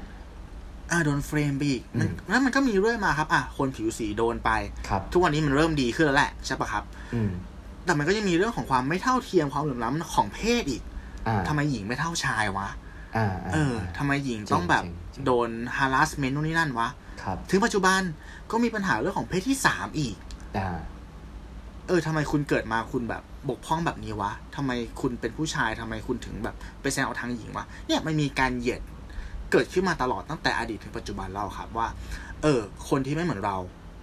[0.90, 4.50] อ่าโดนเฟรมไปอีกมันอืมแล้วมันก็มีเรื่อยมาครับอะคนผิวสีโดนไป
[4.88, 7.30] ครับทุกวันนี้มันเริ่มดีขึ้นแล้วแหละใช่ปะครับ อืม
[7.84, 10.82] แต่มันก็ยังมีเรื่องของความไม่เท่าเทียมความเหลื่อมล้ำของเพศอีก
[11.26, 12.87] อ่าทำไมหญิงไม่เท่าชายวะอ่าา
[13.52, 16.88] เออทำไมหญิงต้องแบบจริงๆจริงๆโดน harassment นู่นนี่นั่นวะ
[17.22, 18.00] ครับถึงปัจจุบัน
[18.50, 20.16] ก็มีปัญหาเรื่องของเพศที่สามอีก
[20.56, 20.68] อ่า
[21.88, 28.80] เออทำไมคุณเกิดมาคุณแบบบกพร่องแบบนี้วะทำไมคุณเป็นผู้ชายทำไมคุณถึงแบบไปแซงเอาทางหญิงวะเนี่ยมันมีการเหยียด
[29.52, 31.88] เกิดขึ้นมาตลอดตั้งแต่อดีตถึงปัจจุบันเราครับว่า
[32.42, 33.56] เออ คนที่ไม่เหมือนเรา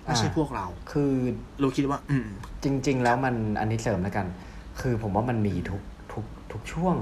[0.03, 1.11] ไม่ใช่อ่าพวกเรา คือ
[1.59, 2.27] เราคิดว่า อืม
[2.63, 4.27] จริง ๆ แล้วมันอันนี้เสริมแล้วกัน
[4.79, 5.81] คือผมว่ามันมีทุก
[6.13, 6.95] ทุกทุกช่วง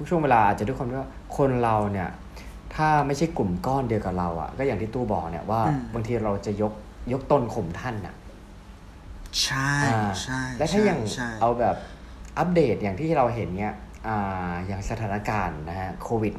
[0.00, 2.08] ทุกช่วงเวลาอาจจะด้วยความที่ว่าคนเราเนี่ย
[2.74, 6.72] ถ้าไม่ใช่กลุ่มก้อนเดียวกับเราอะ ก็อย่างที่ตู้บอกเนี่ยว่าอืมบางทีเราจะยก
[7.12, 8.14] ยกตนข่มท่านอะ
[9.42, 11.76] ใช่อ่าใช่และถ้าอย่างใช่เอาแบบ
[12.38, 13.72] อัปเดตอย่างที่เราเห็นเนี่ย
[14.08, 16.32] อ่าอย่างสถานการณ์นะฮะโควิด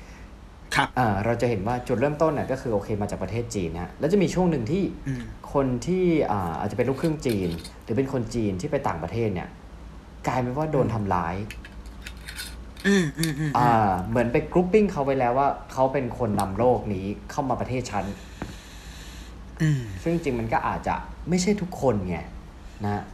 [0.00, 5.22] -19 ครับอ่าเราจะเห็นว่าจุดเริ่มต้นน่ะก็คือโอเคมาจากประเทศจีนนะฮะแล้วจะมีช่วงหนึ่งที่อืม
[5.54, 7.48] คนที่อ่าอาจจะเป็นลูกครึ่งจีน
[7.82, 9.48] หรือเป็นคนจีนที่ไปต่างประเทศเนี่ย
[10.26, 11.34] กลายเป็นว่าโดนทำร้าย
[12.86, 13.72] อืมอืมอืมอ่า
[14.08, 18.04] เหมือนไปกรุ๊ปปิ้งเขาไปแล้วว่าเขาเป็นคนนำโลกนี้เข้ามาประเทศฉัน
[19.62, 20.94] อืมซึ่งจริงๆมันก็อาจจะ
[21.28, 22.18] ไม่ใช่ทุกคนไง
[22.84, 23.04] นะ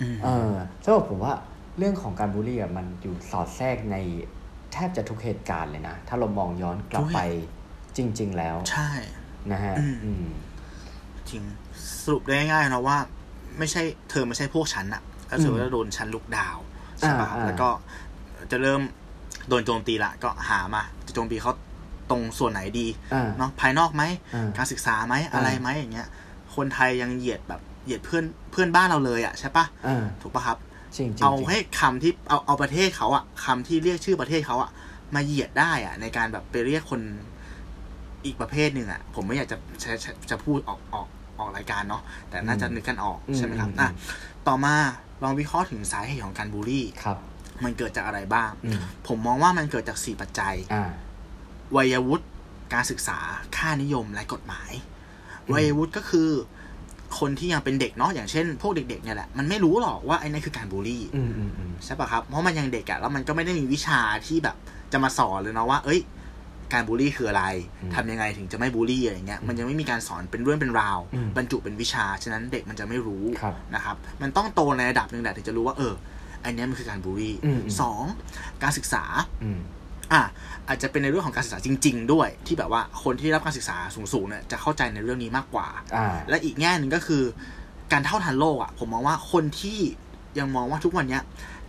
[0.00, 0.52] อืมเออ
[0.84, 1.34] สำหรับผมว่า
[1.78, 3.96] เรื่องของการบูลลี่อะมันอยู่สอดแทรกใน
[4.72, 7.20] แทบจะทุกเหตุการณ์เลยนะ ถ้าเรามองย้อนกลับไป
[7.96, 8.90] จริง ๆ แล้ว ใช่
[9.52, 10.26] นะฮะอืมอืม
[11.30, 11.42] จริง
[12.02, 12.98] สรุปได้ง่ายๆนะว่า
[13.58, 16.56] ไม่ใช่เธอไม่ใช่พวกฉันอะก็ถือว่าโดนฉันลุกดาว
[16.98, 17.68] ใช่ปะอ่าอ่าแล้วก็
[18.50, 18.80] จะเริ่ม
[19.48, 21.52] โดนโจมตีละก็หามาจะโจมตีเขา
[22.10, 24.02] ตรงส่วนไหนดีอ่าเนาะภายนอกไหม
[24.34, 26.08] อ่าการศึกษาไหมอะไรไหมอย่างเงี้ย
[26.54, 30.58] คนไทยยังเหยียดแบบเหยียดเพื่อนเพื่อนบ้านเราเลยอะใช่ปะอ่าถูกปะครับ
[30.96, 34.70] จริงๆเอาให้คำที่เอาเอาประเทศเขาอะคำที่เรียกชื่อประเทศเขาอะ
[35.14, 37.00] มาเหยียดได้อะในการแบบไปเรียกคน
[38.24, 41.06] อีกประเภทหนึ่งอะผมไม่อยากจะจะจะจะพูดออกออก
[41.38, 43.88] ออกรายการเนาะแต่น่าจะนึกกันออกใช่ไหมครับอะ
[44.48, 44.74] ต่อมา
[45.22, 47.18] ลองวิเคราะห์ถึงสาเหตุของการบูลลี่ครับ
[47.64, 50.90] มันเกิดจากอะไรบ้างอืมผมมองว่ามันเกิดจากสี่ปัจจัยอ่า
[51.76, 52.26] วัยวุฒิ
[52.74, 53.18] การศึกษา
[53.56, 54.70] ค่านิยมและกฎหมาย
[55.52, 56.30] วัยวุฒิก็คือ
[57.18, 64.56] คนที่ยังเป็นเด็กเนาะอย่างเช่น พวกเด็กๆเนี่ยแหละมันไม่รู้หรอกว่าไอ้นั่นคือการบูลลี่อืมอืมอืมใช่ปะครับ เพราะมันยังเด็กอะแล้วมันก็ไม่ได้มีวิชาที่แบบ
[64.92, 66.00] จะมาสอนเลยเนาะว่า เอ้ย
[66.72, 67.44] การบูลลี่คืออะไร
[67.94, 70.98] ทำยังไงถึงจะไม่บูลลี่อะไรเงี้ยมันยังไม่มีการสอนเป็นเรื่องเป็นราว
[71.36, 75.94] บรรจุเป็นวิชา ฉะนั้นเด็กมันจะไม่รู้ครับนะครับ มันต้องโตในระดับหนึ่งแหละถึงจะรู้ว่าเออ
[76.44, 78.02] อันเนี้ยมันคือการบูลลี่อืมสอง
[78.62, 79.04] การศึกษา
[79.44, 79.60] อืม
[80.12, 80.22] อะ
[80.68, 87.22] อาจจะเป็นในเรื่องของการศึกษาจริง ๆ ด้วย ที่แบบว่าคนที่ได้รับการศึกษาสูงๆเนี่ยจะเข้าใจในเรื่องนี้มากกว่าอ่า และอีกแง่หนึ่งก็คือ
[87.92, 89.78] การเท่าทันโลกอะ่ะ ผมมองว่าคนที่
[90.38, 91.22] ยังมองว่าทุกวันเนี้ย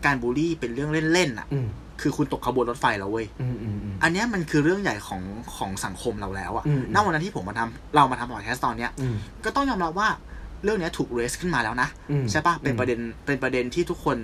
[0.05, 1.67] การบูลลี่เป็นเรื่องเล่นๆอะอืม
[2.01, 5.21] คือคุณตกขบวนรถไฟแล้วเว้ยอืมอืมอืมอันเนี้ยมันคือเรื่องใหญ่ของ
[5.57, 10.09] ของสังคมเราแล้วอะอืมณวันนั้นที่ผมมาทำเรามาทำพอดแคสต์ตอนเนี้ยอืมก็ต้องยอมรับว่า
[10.63, 14.17] เรื่องเนี้ยถูกเรสขึ้นมาแล้วนะอืมใช่ปะเป็นอืมประเด็นเป็นประเด็นที่ทุกคน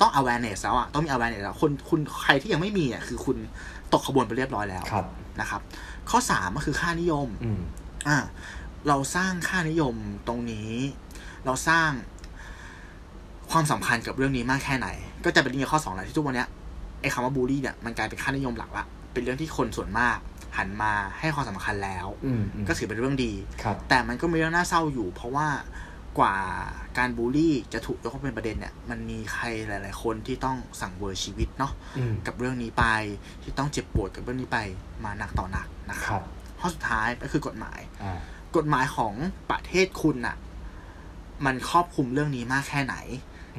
[0.00, 3.36] ต้อง awareness แล้วอะต้องมี awareness แล้วคนคุณใครที่ยังไม่มีอะคือคุณ
[3.92, 5.06] ตกขบวนไปเรียบร้อยแล้วครับ
[5.40, 5.60] นะครับ
[6.10, 7.60] ข้อสามก็คือค่านิยมอืม
[8.08, 8.18] อ่า
[8.88, 9.94] เราสร้างค่านิยม
[10.28, 10.70] ตรงนี้
[11.46, 11.90] เราสร้าง
[13.50, 14.88] ความสำคัญกับเรื่องนี้มากแค่ไหน
[15.24, 16.48] ก็จะเป็นเรื่องข้อสองแหละที่ทุกวันเนี้ย
[17.00, 20.18] ไอ้คำว่าบูลลี่เนี่ยมันกลายเป็นค่านิยมหลักละเป็นเรื่องที่คนส่วนมาก
[20.58, 23.32] หันมาให้ความสำคัญแล้วอืมอืมก็ถือเป็นเรื่องดี
[23.62, 25.48] ครับแต่มันก็มีเรื่องน่าเศร้าอยู่ เพราะว่า
[26.18, 26.34] กว่า
[26.98, 32.84] การบูลลี่จะถูกยกขึ้นเป็นประเด็นเนี่ย มันมีใครหลาย ๆ คนที่ต้องสั่งเวอร์ชีวิตเนาะอืมกับเรื่องนี้ไป
[33.42, 34.58] ที่ต้องเจ็บปวดกับเรื่องนี้ไป
[35.04, 38.18] มาหนักต่อหนักนะคครับรับข้อสุดท้ายก็คือกฎหมายอ่า
[38.56, 39.14] กฎหมายของ
[39.50, 40.36] ประเทศคุณน่ะ
[41.46, 42.96] มันครอบคลุมเรื่องนี้มากแค่ไหน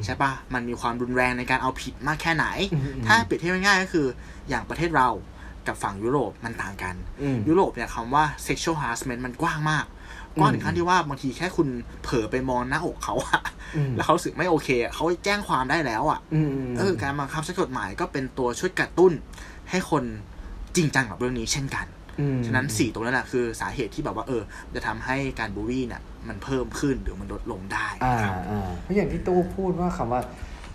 [0.05, 4.07] ใช่ปะมันมีความรุนแรงในการเอาผิดมากแค่ไหนอืมอืมถ้าเปรียบเทียบง่ายๆก็คือ
[4.49, 5.09] อย่างประเทศเรา
[5.67, 9.85] กับฝั่งยุโรปมันต่างกันอืมยุโรปเนี่ยคำว่า sexual harassment มันกว้างมาก
[10.37, 11.67] กว้างถึงขั้นที่ว่าบางทีแค่คุณ
[12.03, 13.41] เผลอไปมองหน้าอกเขาอะ
[13.75, 19.11] อืมแล้วเขารู้สึกไม่โอเคอะเขาแจ้งความได้แล้วอะอืมมเออการบังคับใช้กฎหมายก็เป็นตัวช่วยกระตุ้น
[19.69, 20.03] ให้คน
[20.75, 21.85] จริงจังกับเรื่องนี้เช่นกัน
[22.19, 24.43] อืมฉะนั้นสี่ตรงนั้นแหละคือสาเหตุที่แบบว่าเออ
[24.75, 30.21] จะทำให้การบูลลี่เนี่ยมันเพิ่มขึ้นหรือมันลดลงได้อ่าครับอ่าเพราะอย่างที่ตู้พูดว่าคำว่า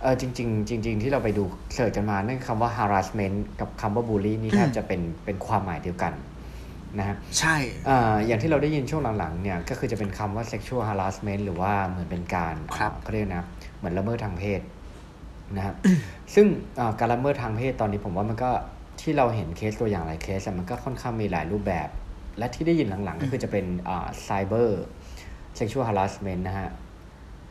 [0.01, 6.13] เออจริง ๆ จริง ๆ ที่เราไปดูเสิร์ชกันมานั่นคำว่า harassment กับคำว่า bully นี่แทบจะเป็นเป็นความหมายเดียวกัน
[6.99, 7.55] นะฮะใช่
[7.89, 13.45] อ่าอย่างที่เราได้ยินช่วงหลังๆเนี่ยก็คือจะเป็นคำว่า sexual harassment หรือว่าเหมือนเป็นการครับอ่าเขาเรียกนะ
[13.77, 14.61] เหมือนละเมิดทางเพศ
[15.55, 15.75] นะครับ
[16.35, 16.45] ซึ่ง
[16.79, 18.51] อ่าการละเมิดทางเพศตอนนี้ผมว่ามันก็
[19.01, 21.89] ที่เราเห็นเคสตัวอย่างหลายเคสอะมันก็ค่อนข้างมีหลายรูปแบบ
[22.37, 24.69] และที่ได้ยินหลังๆ ก็คือจะเป็นอ่า cyber
[25.59, 26.69] sexual harassment นะฮะ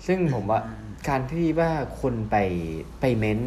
[0.07, 0.61] ซึ่งผมว่า
[1.09, 2.37] การที่ว่าคุณไป
[3.01, 3.39] ไปเม้น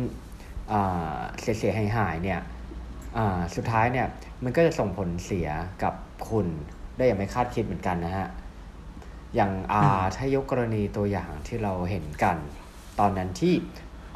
[0.71, 2.56] อ่าเสียหายหายๆเนี่ยอ่า
[3.55, 4.07] สุดท้ายเนี่ย
[4.43, 5.49] มันก็จะส่งผลเสีย
[5.83, 5.93] กับ
[6.29, 6.47] คุณ
[6.97, 8.27] ได้อย่างไม่คาดคิดเหมือนกันนะฮะ
[9.35, 12.37] อย่างอ่าถ้ายกกรณีตัวอย่างที่เราเห็นกัน
[12.99, 13.53] ตอนนั้นที่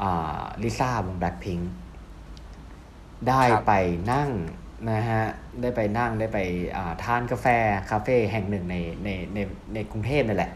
[0.02, 1.60] อ่าลิซ่าวงแบล็คพิง
[3.28, 3.74] ได้ครับไป
[4.14, 4.30] นั่ง
[4.92, 5.24] นะฮะ
[5.62, 6.40] ได้ไปนั่งได้ไป
[6.76, 7.48] อ่าทานกาแฟ
[7.90, 9.38] คาเฟ่แห่งหนึ่งในในใน
[9.74, 10.52] ในกรุงเทพนั่นแหละ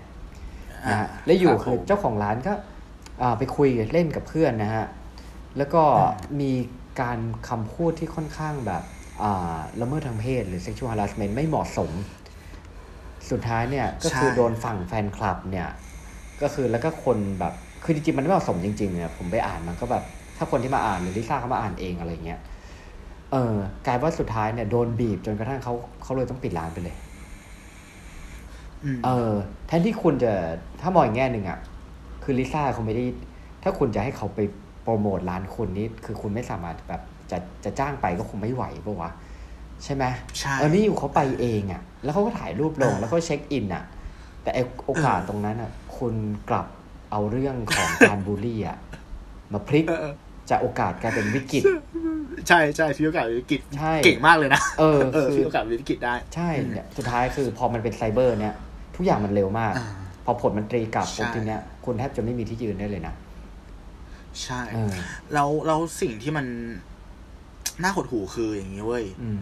[0.89, 2.53] นะฮะและอยู่รับคือผมเจ้าของร้านก็
[3.21, 4.85] อ่าไปคุยเล่นกับเพื่อนนะฮะ
[5.57, 5.83] แล้วก็
[6.39, 6.51] มี
[7.01, 8.83] การคำพูดที่ค่อนข้างแบบ
[9.23, 11.91] อ่าละเมิดทางเพศหรือ sexual harassment ไม่เหมาะสม
[13.29, 15.67] สุดท้ายเนี่ยก็คือใช่โดนฝั่งแฟนคลับเนี่ย
[16.41, 17.53] ก็คือแล้วก็คนแบบ
[17.83, 20.03] คือจริงๆมันไม่เหมาะสมจริงๆเนี่ยผมไปอ่านมันก็แบบ
[20.37, 22.39] ถ้าคนที่มาอ่านหรือลิซ่าเขามาอ่านเองอะไรเงี้ย
[23.31, 23.55] เออ
[23.85, 26.95] กลายว่าสุดท้ายเนี่ยโดนบีบจนกระทั่งเขาเขาเลยต้องปิดร้านไปเลย
[28.83, 29.09] อืมเออ
[29.65, 30.33] แทนที่คุณจะ
[30.81, 31.57] ถ้ามองอีกแง่หนึ่งอะ
[32.21, 33.03] คือลิซ่าเขาไม่ได้
[33.63, 34.39] ถ้าคุณจะให้เขาไป
[34.85, 39.11] โปรโมทร้านคุณนี่คือคุณไม่สามารถแบบจะจะจ้างไปก็คงไม่ไหวปะวะ
[39.83, 40.03] ใช่ไหม
[40.39, 43.83] ใช่เออนี่อยู่เขาไปเองอะ แล้วเขาก็ถ่ายรูปลงอ่าแล้วก็เช็คอินอะ
[44.43, 46.13] แต่ไอโอกาสตรงนั้นอะ คุณ
[46.49, 46.67] กลับ
[47.11, 48.77] เอาเรื่องของการบูลลี่อะ
[49.53, 50.13] มาพลิกเออเออ
[50.49, 51.63] จากโอกาสกลายเป็นวิกฤต
[52.47, 58.53] ใช่ใช่พี่โอกาสวิกฤตใช่เก่งมากเลยนะเออเออคือพี่โอกาสวิกฤตได้ ใช่เนี่ยสุดท้ายคือพอมันเป็นไซเบอร์เนี่ย
[58.95, 59.87] ทุกอย่างมันเร็วมากอ่า
[60.25, 63.13] พอผลมันตรีกลับใช่ปุ๊บทีเนี้ยคุณแทบจะไม่มีที่ยืนได้เลยนะ
[64.43, 64.93] ใช่เออ
[65.33, 66.45] แล้วแล้วสิ่งที่มัน
[67.83, 69.39] น่าหดหูคืออย่างนี้เว้ยอืม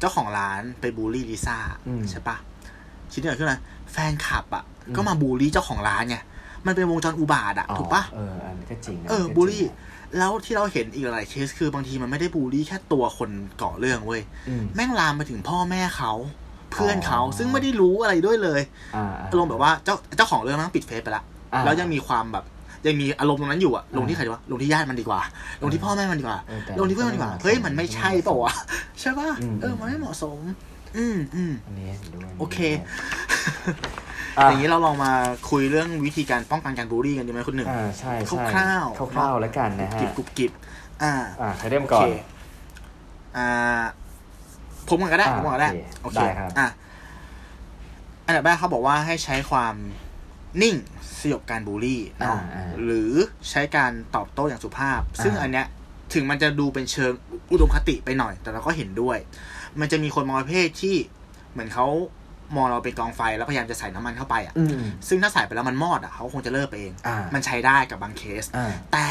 [0.00, 2.36] เจ้าของร้านไปบูลลี่ลิซ่าอืมใช่ปะ
[3.12, 3.56] ชิ้นที่เกิดขึ้นอะไร
[3.92, 6.16] แฟนคลับอะอืมก็มาบูลลี่เจ้าของร้านไง
[6.66, 9.64] มันเป็นวงจรอุบาทอะอ๋อถูกปะเอออันนี้ก็จริงนะเออก็จริงบูลลี่
[10.18, 13.30] แล้วที่เราเห็นอีกหลายเคสคือบางทีมันไม่ได้บูลลี่แค่ตัวคน
[13.62, 16.12] ก่อเรื่องเว้ยอืมแม่งลามไปถึงพ่อแม่เขา
[16.72, 18.60] เพื่อนเขาอ๋อซึ่งไม่ได้รู้อะไรด้วยเลย
[18.96, 22.44] อ่าอารมณ์แบบว่าเจ้าเจ้าของเรื่องมันปิดเฟซไปละอ่าแล้วยังมีความแบบ
[22.86, 25.20] ยังมีอารมณ์ตรงนั้นอยู่อะลงที่ใครดีวะลงที่ญาติมันดีกว่า
[25.62, 28.54] ลงที่พ่อแม่มันดีกว่าเออแต่ลงที่เพื่อนมันดีกว่าก็ไม่เหมาะเฮ้ยมันไม่ใช่เปล่าวะ
[29.00, 30.38] ใช่ป่ะอืมเออมันไม่เหมาะสม
[30.96, 32.58] อืมอืมอันนี้เห็นด้วยโอเค
[34.38, 35.12] อะอย่างนี้เราลองมา
[35.50, 40.52] คุยเรื่องวิธีการป้องกันการบูลลี่กันดีไหมคุณหนึ่งอ่าใช่ใช่คร่าวๆคร่าวๆแล้วกันนะฮะกิบกุบกิบ
[41.02, 42.12] อ่าอ่าใครเริ่มก่อนโเค
[43.36, 43.82] อ่า
[44.88, 45.70] ผมก่อนก็ได้อ่าผมก่อนก็ได้
[46.02, 46.66] โอโอเคเคได้ครับอะ
[48.26, 49.74] อันดับแรกเขาบอกว่าให้ใช้ความ
[50.62, 50.74] นิ่ง
[51.24, 53.12] สยบการบูลลี่เนาะอ่าอ่าหรือ
[53.50, 55.66] ใช้การตอบโต้อย่างสุภาพ ซึ่งอ่าอันเนี้ย
[56.14, 57.12] ถึงมันจะดูเป็นเชิง
[57.52, 59.18] อุดมคติไปหน่อย แต่เราก็เห็นด้วย
[59.80, 60.96] มันจะมีคนบางประเภทที่
[61.52, 61.86] เหมือนเขา
[62.56, 69.06] มองเราเป็นกองไฟแล้วพยายามจะใส่น้ำมันเข้าไปอะอืมซึ่งถ้าใส่ไปแล้วมันมอดอะเขาคงจะเลิกไปเองอ่ามันใช้ได้กับบางเคสอ่าแต่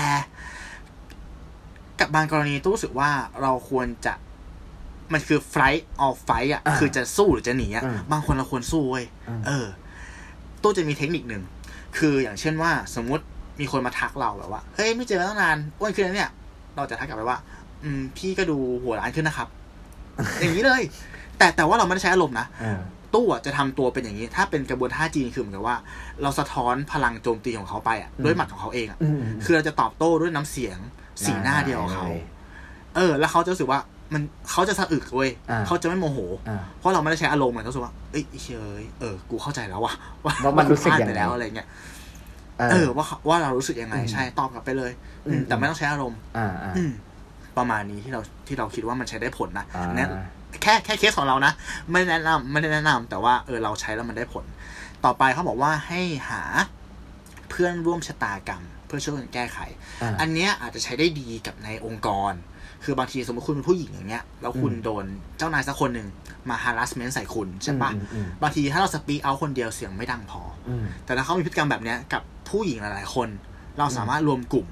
[2.00, 3.10] กับบางกรณีตู้รู้สึกว่า
[3.42, 4.14] เราควรจะ
[5.14, 9.68] มันคือ fight or fight อะอ่าคือจะสู้หรือจะหนีอะอืมบางคนเราควรสู้เว้ยอืมเออ
[10.62, 11.44] ตู้จะมีเทคนิคหนึ่ง
[11.98, 13.24] คืออย่างเช่นว่าสมมุติ
[13.60, 16.30] มีคนมาทักเราแบบว่า เฮ้ยไม่เจอตั้งนานอ้วนขึ้นแล้วเนี่ย
[16.76, 17.38] เราจะทักกลับไปว่า
[17.84, 19.48] อืม พี่ก็ดูหัวร้านขึ้นนะครับ
[20.40, 20.82] อย่างนี้เลย
[21.38, 22.80] แต่แต่ว่าเราไม่ได้ใช้อารมณ์นะอ่า
[23.14, 25.78] ตู้อะจะทำตัวเป็นอย่างนี้ ถ้าเป็นกระบวนท่าจีนคือเหมือนกับว่า
[26.22, 30.78] เราสะท้อนพลังโจมตีของเขาไปอะอืมด้วยหมัดของเขาเองอะอืมคือเราจะตอบโต้ด้วยน้ำเสียง
[31.26, 32.08] สีหน้าเดียวกับเขา
[32.96, 33.80] เออ แล้วเขาจะรู้สึกว่า
[34.14, 39.94] มันเขาจะสะอึกเว้ยอ่าเขาจะไม่โมโหอ่าเพราะเราไม่ได้ใช้อารมณ์เหมือนเขารู้สึกว่าเอ้ยเฉยเออ กูเข้าใจแล้วว่ะ
[40.26, 41.68] ว่ามันรู้สึกพลาดยังไงไปแล้วอะไรเงี้ย
[42.60, 44.92] เอเอออว่าเขาว่าเรารู้สึกยังไงอืมใช่ตอบกลับไปเลย
[45.26, 46.92] อืมอืมแต่ไม่ต้องใช้อารมณ์ อ่าอ่าอืม
[47.58, 50.08] ประมาณนี้ที่เราที่เราคิดว่ามันใช้ได้ผลนะอ่าอันนี้
[50.62, 51.54] แค่แค่เคสของเรานะ
[51.92, 54.46] ไม่ได้แนะนำไม่ได้แนะนำแต่ว่าเออเราใช้แล้วมันได้ผล
[55.06, 56.42] ต่อไปเขาบอกว่าให้หา
[57.50, 59.60] เพื่อนร่วมชะตากรรม เพื่อช่วยกันแก้ไข
[60.02, 62.34] อ่าอันเนี้ยอาจจะใช้ได้ดีกับในองค์กร
[62.84, 65.06] คือบางทีสมมติคุณเป็นผู้หญิงอย่างเงี้ยแล้วคุณอืมโดน
[65.38, 66.08] เจ้านายสักคนหนึ่ง
[66.50, 73.30] มา harassment ใส่คุณใช่ปะอืมอืมบางทีถ้าเราสปีกเอาคนเดียวเสียงไม่ดังพออืมแต่ถ้าเขามีพฤติกรรมแบบเนี้ยกับผู้หญิงหลายๆคน
[73.80, 74.68] เราสามารถรวมกลุ่ม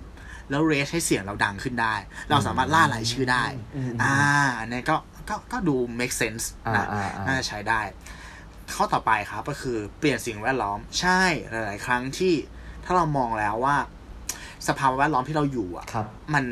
[0.49, 1.95] แล้วเรสให้เสียงเราดังขึ้นได้
[2.29, 3.45] เราสามารถล่ารายชื่อได้
[3.75, 4.15] อืมอ่า
[4.59, 4.95] อันนี้ก็
[5.29, 6.45] ก็ก็ดู make sense
[6.75, 7.81] นะอ่าอ่าอ่าน่าจะใช้ได้
[8.75, 12.33] ข้อต่อไปครับก็คือเปลี่ยนสิ่งแวดล้อมใช่หลาย ๆ ครั้งที่
[12.85, 13.77] ถ้าเรามองแล้วว่า
[14.67, 16.45] สภาพแวดล้อมที่เราอยู่อะครับมัน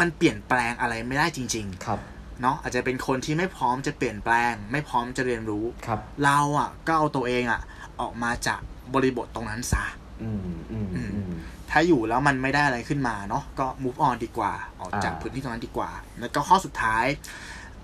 [0.00, 7.60] มันเปลี่ยนแปลงอะไรไม่ได้จริงครับๆเนาะอาจจะเป็นคนที่ไม่พร้อมจะเปลี่ยนแปลง ไม่พร้อมจะเรียนรู้ ครับ เราอะก็เอาตัวเองอะ
[8.00, 8.60] ออกมาจาก
[8.94, 9.84] บริบทตรงนั้นซะ
[10.22, 10.40] อืม
[10.72, 11.32] อืม อืม
[11.70, 17.04] ถ้าอยู่แล้วมันไม่ได้อะไรขึ้นมาเนาะก็ move on ดีกว่า ออกจากอ่า พื้นที่ตรงนั้นดีกว่า แล้วก็ข้อสุดท้าย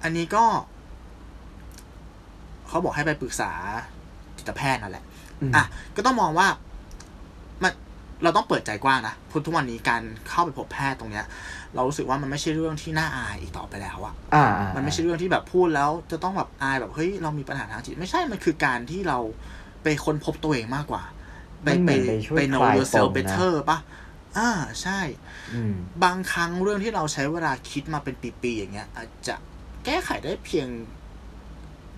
[0.03, 0.44] อันนี้ก็
[2.68, 3.53] เขาบอกให้ไปปรึกษา
[4.37, 5.05] จิตแพทย์นั่นแหละ
[5.51, 5.64] มอะ
[5.97, 6.68] ก็ต้องมองว่ามัน
[8.23, 11.27] เราต้องเปิดใจกว้างนะเพราะทุกวันนี้การเข้าไปพบแพทย์ตรงเนี้ย
[11.75, 19.19] เรารู้สึกว่ามันไม่ใช่เรื่องที่น่าอายอีกต่อไปแล้วอะอ่าอ่ามันไม่ใช่เรื่องที่แบบพูดแล้วจะต้องแบบอายแบบเฮ้ยเรามีปัญหาทางจิต ไม่ใช่มันคือการที่เรา
[19.83, 21.03] ไปค้นพบตัวเองมากกว่า
[21.63, 23.79] ไปมันเหไปมือนไปช่วยไป know คลายป yourself มนะ better ปะ
[24.39, 24.51] อ่า
[24.83, 25.01] ใช่
[25.55, 29.35] อืมบางครั้งเรื่องที่เราใช้เวลาคิดมาเป็นปีๆอย่างเงี้ย อาจจะ
[29.85, 30.69] แก้ไขได้เพียง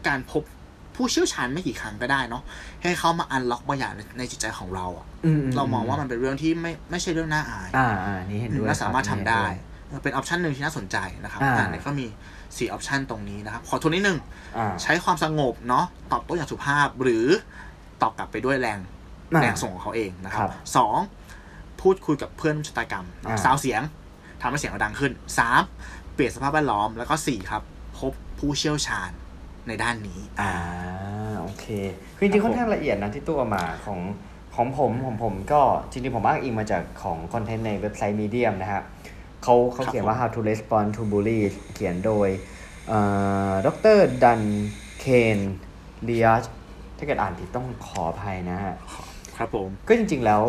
[0.07, 0.43] การพบ
[1.01, 2.43] ผู้เชี่ยวชาญไม่กี่ครั้งก็ได้เนาะ
[2.83, 9.45] ให้เขามา unlock บางอย่างในในจิตใจของเราอะอืเรามองว่ามันเป็นเรื่องที่ไม่ไม่ใช่เรื่องน่าอายอ่าอ่านี่เห็นด้วยและสามารถทำได้ครับนี่
[9.89, 12.07] เห็นวยเป็น option หนึ่งที่น่าสนใจนะครับอ่าอ่าเนี่ยก็มี
[12.57, 14.19] สี่ option ตรงนี้นะครับ ขอทวนนิดนึง
[14.57, 17.27] อ่าใช้ความสงบเนาะตอบโต้อย่างสุภาพหรือ
[18.03, 18.79] ตอบกลับไปด้วยแรง
[19.33, 20.97] อ่าแรงส่งของเขาเองนะครัครับบสอง
[21.81, 23.83] พูดคุยกับเพื่อนร่วมชะตากรรมอ่าสาวเสียง
[24.41, 25.63] ทำให้เสียงเราดังขึ้นสาม
[26.15, 27.63] เปลี่ยนสภาพแวดล้อมแล้วก็สี่ครับ
[27.99, 29.11] พบผู้เชี่ยวชาญ
[29.69, 30.53] ในด้านนี้ อ่า
[31.41, 31.67] โอเค
[32.17, 34.01] คือจริงๆค่อนข้างละเอียดนะที่ตัวมาของ
[34.57, 38.83] ของผมของผมก็จริงๆผมอ้างอิงมาจากของคอนเทนต์ในเว็บไซต์ Medium นะฮะ
[39.43, 41.41] เขาเขาเขียนว่า how to respond to bully
[41.75, 42.29] เขียนโดย
[43.67, 44.41] ดรดัน
[45.01, 45.39] เคน
[46.05, 46.45] เลียช
[46.99, 48.75] ถ้าเกิดอ่านผิดต้องขออภัยนะฮะ
[49.37, 50.43] ครับผม ก็จริงๆแล้ว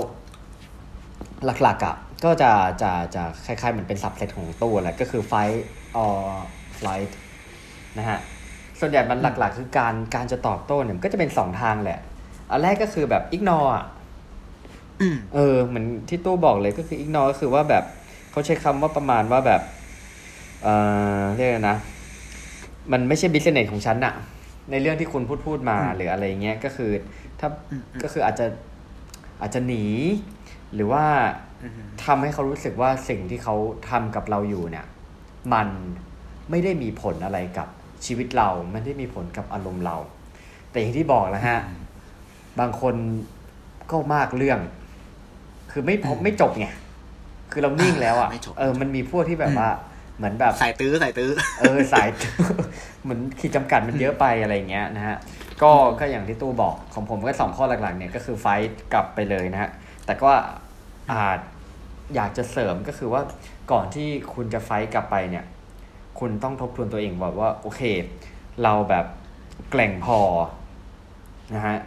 [1.45, 5.59] หลักๆอะก็จะจะจะคล้ายๆเหมือนเป็นสับเซตของตัวแหละก็คือ fight
[6.03, 6.19] or
[6.77, 7.11] flight
[7.97, 8.19] นะฮะ
[8.81, 11.99] ส่วนใหญ่มันหลัก ๆ คือการการจะตอบโต้เนี่ยมันก็จะเป็นสองทางแหละ
[12.49, 13.85] อันแรกก็คือแบบ ignore อะ
[15.01, 17.83] อืมเออเหมือนที่ตู้บอกเลยก็คือ ignore ก็คือว่าแบบ
[18.31, 19.61] เขาใช้คำว่าประมาณว่าแบบ
[20.63, 20.75] เอ่
[21.19, 21.77] อเรียกอะไรนะ
[22.91, 24.13] มันไม่ใช่บิสเนสของฉันอะ
[24.71, 26.91] ในเรื่องที่คุณพูดพูดมาอืมหรืออะไรเงี้ยก็คือ
[27.39, 28.45] ถ้าอืมอืมก็คืออาจจะ
[29.41, 29.85] อาจจะหนี
[30.73, 31.05] หรือว่า
[31.63, 33.55] อืมทำให้เขารู้สึกว่าสิ่งที่เขา
[33.89, 34.85] ทำกับเราอยู่เนี่ย
[35.53, 35.67] มัน
[36.49, 37.67] ไม่ได้มีผลอะไรกับ
[38.05, 39.97] ชีวิตเราไม่ได้มีผลกับอารมณ์เรา
[40.71, 41.59] แต่อย่างที่บอกแล้วฮะ
[42.59, 42.95] บางคน
[43.91, 44.59] ก็มากเรื่อง
[45.71, 46.67] คือไม่พบอืมไม่จบไง
[47.51, 49.69] คือเรานิ่งแล้วอะไม่จบเออมันมีพวกที่แบบอืมว่า
[50.17, 52.07] เหมือนแบบสายตื้อสายตื้อเออสาย
[53.03, 55.17] เหมือนขีดจำกัดมันเยอะไปอะไรเงี้ยนะฮะ
[55.61, 59.69] ก็ก็อย่างที่ตู้บอกของผมก็สองข้อหลักๆ เนี่ยก็คือไฟท์กลับไปเลยนะฮะ
[60.05, 60.31] แต่ก็
[61.11, 61.39] อาจ
[62.15, 63.21] อยากจะเสริมก็คือว่า
[63.71, 65.45] ก่อนที่คุณจะไฟท์กลับไปเนี่ย
[66.19, 67.81] คุณต้องทบทวนตัวเองว่าว่าโอเค
[68.63, 69.05] เราแบบ
[69.69, 70.19] แกร่งพอ
[71.53, 71.77] นะฮะ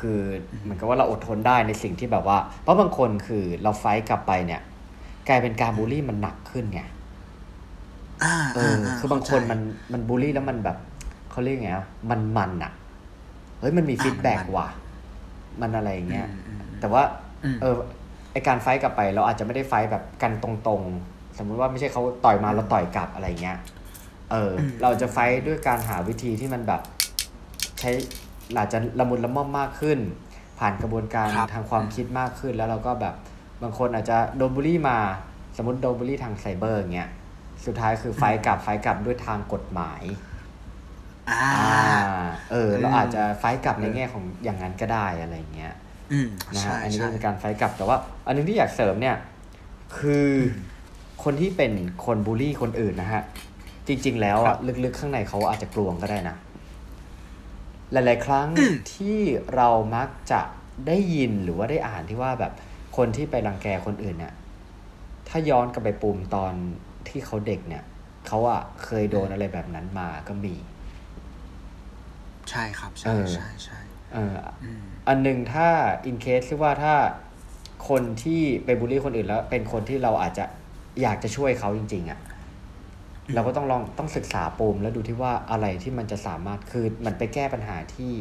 [0.00, 0.18] คือ
[0.62, 4.60] เหมือนกับว่าเราอดทนได้ในสิ่งที่แบบว่า เพราะบางคนคือเรา fight กลับไปเนี่ย
[5.28, 6.80] กลายเป็นการบูลลี่มันหนักขึ้นไง
[8.24, 9.60] อ่าเออ คือบางคนมัน
[9.92, 10.76] มันบูลลี่แล้วมันแบบ
[11.30, 12.72] เขาเรียกไงอะมันมันอะ
[13.60, 14.68] เฮ้ยมันมี feedback ว่ะ
[15.60, 16.28] มันอะไรอย่างเงี้ย
[16.80, 17.02] แต่ว่า
[17.44, 17.74] อืมเออ
[18.32, 23.58] ไอการ fight กลับไปเราอาจจะไม่ได้ fight แบบกันตรงๆ สมมุติว่าไม่ใช่เขาต่อยมาเราต่อยกลับอะไรเงี้ย
[24.30, 26.80] เอออมเราจะไฟท์ด้วยการหาวิธีที่มันแบบ
[27.80, 27.90] ใช้
[28.56, 29.98] อาจจะละมุนละม่อมมากขึ้น
[30.58, 33.14] ผ่านกระบวนการครับทางความคิดมากขึ้น แล้วเราก็แบบ
[33.62, 34.98] บางคนอาจจะโดนบูลลี่มา
[35.56, 37.10] สมมติโดนบูลลี่ทางไซเบอร์อย่างเงี้ย
[37.66, 40.02] สุดท้ายคือไฟท์กลับไฟท์กลับด้วยทางกฎหมาย
[41.30, 45.74] อ่าอ่าเออ เราอืมอาจจะไฟท์กลับในเออแง่ของอย่างนั้นก็ได้อะไรเงี้ย
[46.12, 49.16] อืมนะใช่ฮะอันนี้ใช่ก็เป็นการไฟท์กลับแต่ว่า อันหนึงที่อยากเสริมเนี่ย
[49.98, 50.40] คืออ
[51.22, 51.72] คนที่เป็น
[52.04, 53.22] คนบูลลี่คนอื่นนะฮะ
[53.86, 56.36] จริง ๆ แล้วครัอะบลึกๆ ข้างในเขาอาจจะกลวงก็ได้นะ
[57.92, 58.48] หลาย ๆ ครั้ง
[58.94, 59.18] ที่
[59.54, 60.40] เรามักจะ
[60.86, 62.52] ได้ยินหรือว่าได้อ่านที่ว่าแบบ
[62.96, 64.34] คนที่ไปรังแกคนอื่นเนี่ย
[65.28, 66.52] ถ้าย้อนกลับไปปุ่มตอน
[67.08, 67.84] ที่เขาเด็กเนี่ย
[68.26, 70.54] เขาอะเคยโดนอะไรแบบนั้นมาก็มี
[72.50, 73.78] ใช่ครับเอใช่อใช่ใช่
[74.12, 75.68] เอออืมอันหนึ่งถ้า
[76.08, 76.94] in case ที่ว่าถ้า
[77.88, 80.44] คนที่ไปบูลลี่คนอื่นแล้ว เป็นคนที่เราอาจจะ
[81.02, 82.20] อยากจะช่วยเขาจริง ๆอะ่ะ
[83.34, 88.12] เราก็ต้องลองต้องศึกษาปมแล้วดูที่ว่าอะไรที่มันจะสามารถคือมันไปแก้ปัญหาที่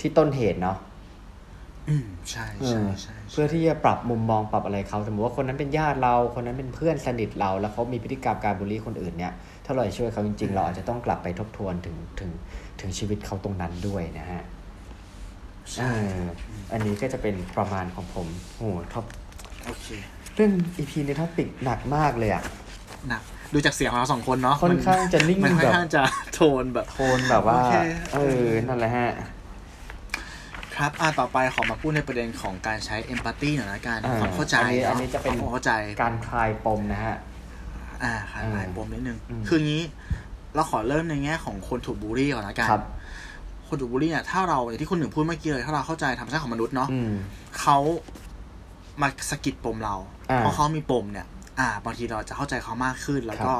[0.00, 0.78] ที่ต้นเหตุเนาะ
[1.88, 9.32] อืมใช่เอใช่อใช่เพื่อที่จะปรับมุมมองปรับอะไรเขาสมมติว่าคนนั้นเป็นญาติเรา คนนั้นเป็นเพื่อนสนิทเรา แล้วเขามีพฤติกรรมการบูลลี่คนอื่นเนี่ย
[9.64, 12.30] ถ้าเราจะช่วยเขาจริงๆ เราอาจจะต้องกลับไปทบทวนถึงถึง
[12.80, 14.42] ถึงชีวิตเขาตรงนั้นด้วยนะฮะ
[15.72, 15.84] ใช่เอ
[16.18, 16.20] อ
[16.72, 19.04] อันนี้ก็จะเป็นประมาณของผมโอ้โห top
[19.66, 19.88] โอเค
[20.38, 22.42] เรื่อง EP ใน topic หนักมากเลยอะ
[23.08, 23.22] หนัก
[23.52, 26.02] ดูจากเสียงของเราสองคนเนาะค่อนข้างจะนิ่งมันค่อแบนข้างจะแบบ
[26.34, 27.74] โทนแบบโทนแบบว่าโอเค
[28.14, 29.10] เออ นั่นแหละฮะ
[30.76, 35.72] ครับอ่าต่อไปขอมาพูดในประเด็นของการใช้ empathy หน่อยละกันอ่าความเข้าใจอันนี้อันเนาะนี้จะเป็นความเข้าใจ
[36.02, 37.16] การคลายปมนะฮะ
[38.04, 39.82] อ่าคลายอืมลายปมนิดนึงอืมคืองี้
[40.54, 42.82] เราขอเริ่มในแง่ของคนถูกบูลลี่ก่อนละกันครับ
[43.68, 47.12] คนถูกบูลลี่เนี่ยถ้าเราอย่างที่คุณหนึ่งพูดเมื่อกี้เลยถ้าเราเข้าใจธรรมชาติของมนุษย์เนาะอืม
[47.60, 47.78] เขา
[49.00, 51.26] มาสะกิดปมเราอ่า เพราะเขามีปมเนี่ย
[51.58, 53.54] อ่า บางทีเราจะเข้าใจเขามากขึ้น แล้วก็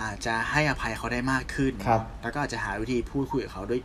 [0.00, 3.80] อาจจะให้อภัยเขาได้มากขึ้นครับแล้วก็อาจจะหาวิธีพูดคุยกับเขาด้วย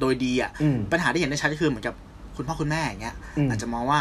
[0.00, 1.94] โดยดีอะอืมปัญหาที่เห็นได้ชัดก็คือเหมือนกับ
[2.36, 4.00] คุณพ่อคุณแม่อย่างเงี้ยอืมอาจจะมองว่า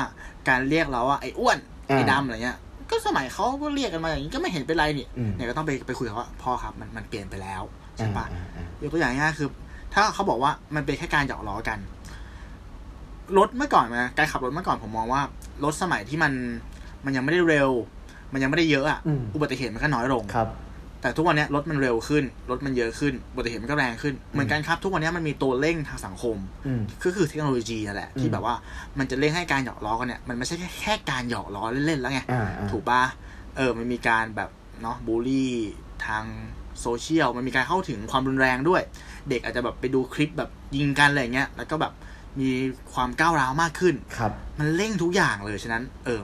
[0.50, 1.58] การเรียกเราว่าไอ้อ้วน
[1.90, 2.58] อ่าไอ้ดำอะไรเงี้ย
[2.90, 7.62] ก็สมัยเขาก็เรียกกันมาอย่างนี้ก็ไม่เห็นเป็นไรนี่อืมเนี่ยก็ต้องไปไปคุยกับเขาว่าพ่อครับมันมันเปลี่ยนไปแล้ว
[7.98, 9.50] ใช่ปะอ่าอ่ายกตัวอย่างง่ายๆคือ
[9.94, 11.80] ถ้าเขาบอกว่ามันเป็นแค่การหยอกล้อกัน
[13.38, 15.22] รถเมื่อก่อนนะการขับรถเมื่อก่อนผมมองว่า
[15.64, 16.34] รถสมัยที่มัน
[17.06, 17.70] มันยังไม่ได้เร็ว
[18.34, 20.50] มันยังไม่ได้เยอะอะอืมอุบัติเหตุมันก็น้อยลงครับ
[21.02, 28.56] แต่ทุกวันเนี้ยรถมันเร็วขึ้น รถมันเยอะขึ้นอุบัติเหตุมันก็แรงขึ้น เหมือนกันครับ ทุกวันเนี้ยมันมีตัวเร่งทางสังคมอืมก็คือเทคโนโลยีนั่นแหละ ที่อืมแบบว่า
[29.00, 33.02] มันจะเร่งให้การหยอกล้อกันเนี่ย มันไม่ใช่แค่แค่การหยอกล้อเล่นๆแล้วไงอ่าอ่าถูกปะ
[33.58, 34.50] เออ มันมีการแบบ
[34.82, 35.52] เนาะบูลลี่
[36.06, 36.24] ทาง
[36.82, 38.82] โซเชียล มันมีการเข้าถึงความรุนแรงด้วย
[39.30, 41.94] เด็กอาจจะแบบไปดูคลิปแบบยิงกันอะไรอย่างเงี้ย แล้วก็แบบ
[42.40, 42.50] มี
[42.94, 46.22] ความก้าวร้าวมากขึ้นครับ มันเร่งทุกอย่างเลย ฉะนั้น เออ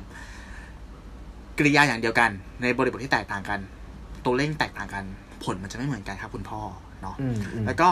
[1.57, 2.29] กริยาอย่างเดียวกัน
[2.61, 3.59] ในบริบทที่แตกต่างกัน
[4.25, 5.03] ตัวเร่งแตกต่างกัน
[5.43, 6.61] ผลมันจะไม่เหมือนกันครับคุณพ่อ
[7.01, 7.89] เนาะอืมอืมแล้วก็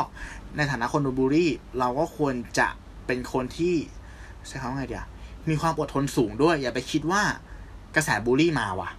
[0.58, 2.68] ในฐานะคนโดนบูลลี่ เราก็ควรจะ
[3.08, 3.76] เป็นคนที่
[4.48, 5.06] ใช้คำว่าไงเดียว
[5.50, 7.22] มีความอดทนสูงด้วย อย่าไปคิดว่า
[7.96, 8.90] กระแสบูลลี่มาว่ะ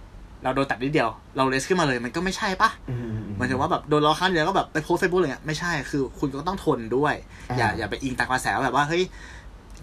[0.43, 7.13] เราโดนตัดนิดเดียว เรา raise ขึ้นมาเลย มันก็ไม่ใช่ปะอืมอืมหมายถึงว่าแบบโดนล้อครั้งเดียวก็แบบไปโพสเฟซบุ๊กอะไรเงี้ยไม่ใช่คือ คุณก็ต้องทนด้วย
[7.49, 9.03] อ่าอย่าอย่าไปอิงตามกระแสว่าแบบว่าเฮ้ย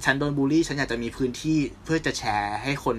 [0.04, 2.96] ฉันโดนบูลลี่ฉันอยากจะมีพื้นที่เพื่อจะแชร์ให้คน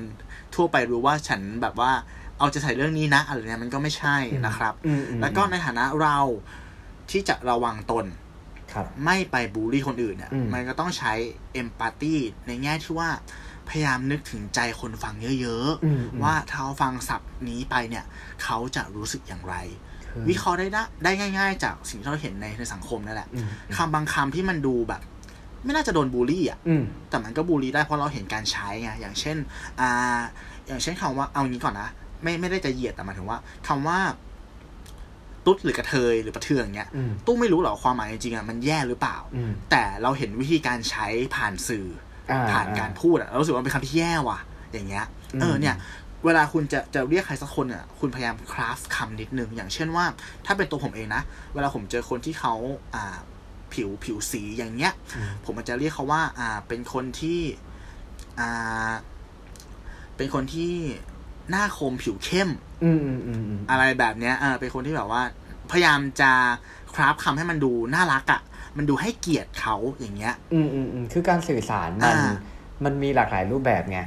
[0.56, 1.92] ทั่วไปรู้ว่าฉันแบบว่า
[2.38, 6.18] เอาจะใส่เรื่องนี้นะอะไรเนี้ยมันก็ไม่ใช่นะครับอืมอืมแล้วก็ในฐานะเรา
[7.12, 8.06] ที่จะระวังตน
[8.74, 11.14] ครับไม่ไปบูลลี่คนอื่นเนี่ยอืมมันก็ต้องใช้
[11.54, 12.16] เอมพัตตี
[12.48, 13.10] ในแง่ที่ว่า
[13.70, 18.06] พพยายามนึกถึงใจคนฟังเยอะอืมอืมๆว่าถ้าเขาฟังศัพท์นี้ไปเนี่ย
[18.44, 19.56] เขาจะรู้สึกอย่างไร
[20.12, 25.02] คือวิเคราะห์ได้นะได้ง่าย ๆ จากสิ่งที่เราเห็นในในสังคมนั่นแหละอืมคำบางคำที่มันดูแบบ
[25.66, 29.38] ไม่น่าจะโดนบูลลี่อะอืมแต่มันก็บูลลี่ได้เพราะเราเห็นการใช้ไงอย่างเช่น
[29.80, 30.20] อ่า
[30.68, 31.90] อย่างเช่นคำว่าเอางี้ก่อนนะ
[32.24, 33.38] ไม่ไม่ได้จะเหยียดแต่หมายถึงว่า
[33.68, 34.00] คำว่า
[35.46, 41.88] ตุ๊ดหรือกระเทยหรือประเทืองเนี้ยอืมตู้ไม่รู้หรอกความหมายจริงๆอะมันแย่หรือเปล่าอืมแต่เราเห็นวิธีการใช้ผ่านสื่อ
[42.32, 44.40] อ่าผ่านการพูดอะเรารู้สึกว่ามันเป็นคำที่แย่ว่ะ
[44.72, 45.76] อย่างเงี้ยอืมเออเนี่ย
[46.26, 50.06] เวลาคุณจะจะเรียกใครสักคนอะคุณพยายามคราฟคำนิดนึง อย่างเช่นว่า
[50.46, 51.22] ถ้าเป็นตัวผมเองนะ
[51.54, 52.54] เวลาผมเจอคนที่เขา
[52.96, 53.18] อ่า
[53.74, 57.40] ผิวผิวสีอย่างเงี้ยอืมผมอาจจะเรียกเขาว่าอ่าเป็นคนที่
[58.40, 58.92] อ่า
[60.18, 60.74] เป็นคนที่
[61.50, 62.50] หน้าคมผิวเข้ม
[62.84, 65.24] อืมอืมอืมอืมอะไรแบบเนี้ยเออเป็นคนที่แบบว่า
[65.72, 66.32] พยายามจะ
[66.94, 68.42] คราฟคำให้มันดูน่ารักอะ่ะ
[68.78, 72.32] มันดูให้เกียรติเขาอย่างเงี้ย อืมอืมอืมคือการสื่อสารมันอ่า
[72.86, 74.00] มันมีหลากหลายรูปแบบไง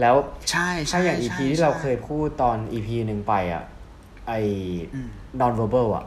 [0.00, 0.14] แล้ว
[0.50, 3.64] ใช่ใช่ถ้าอย่างใช่ EP ที่เราใช่เคยพูดตอน EP หนึ่งไปอะ
[4.28, 4.40] ไอ้
[4.94, 5.08] อืม
[5.40, 6.04] non verbal อะ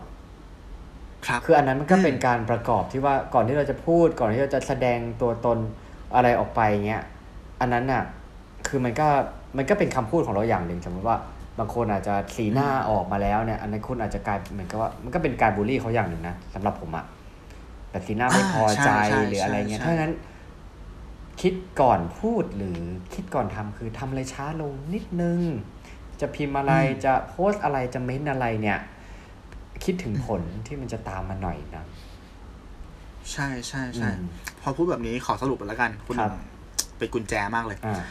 [1.28, 5.58] ครับคืออันนั้นมันก็อืมเป็นการประกอบที่ว่าก่อนที่เราจะพูดก่อนที่เราจะแสดงตัวตน
[6.16, 7.04] อะไรออกไปเงี้ย
[7.60, 8.04] อันนั้นน่ะ
[8.68, 9.08] คือมันก็
[9.58, 11.18] มันก็เป็นคำพูดของเราอย่างหนึ่งสมมติว่า
[11.60, 17.06] บางคนอาจจะสีหน้าออกมาแล้วเนี่ยอันนั้นคุณอาจจะกลายเหมือนกับว่ามันก็เป็นการบูลลี่เขาอย่างหนึ่งนะสำหรับผมอะ
[17.90, 20.14] แต่สีหน้าไม่พอใจอ่าใช่ใช่หรืออะไรเงี้ยใช่ถ้างั้น
[21.42, 22.80] คิดก่อนพูดหรือ
[23.14, 25.40] คิดก่อนทำคือทำอะไรช้าลงนิดนึง
[26.22, 26.74] จะพิมพ์อะไร
[27.06, 28.80] จะโพสต์อะไรจะเม้นอะไรเนี่ย
[29.84, 31.86] คิดถึงผลที่มันจะตามมาหน่อยนะ
[33.32, 34.28] ใช่ใช่ใช่อืม
[34.62, 36.44] พอพูดแบบนี้ขอสรุปไปแล้วกัน คุณหครันึ่บง
[36.98, 38.02] เป็นกุญแจมากเลยอ่า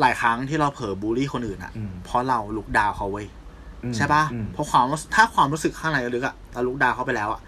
[0.00, 3.26] หลายครั้งที่เราเผลอบูลลี่คนอื่นอะอืมเพราะเราลุกดาวเขาเว้ย
[3.84, 7.40] อืมใช่ปะอืมเพราะความรู้สึกถ้าความรู้สึกข้างในลึกๆอะเราลุกดาวเขาไปแล้วอะ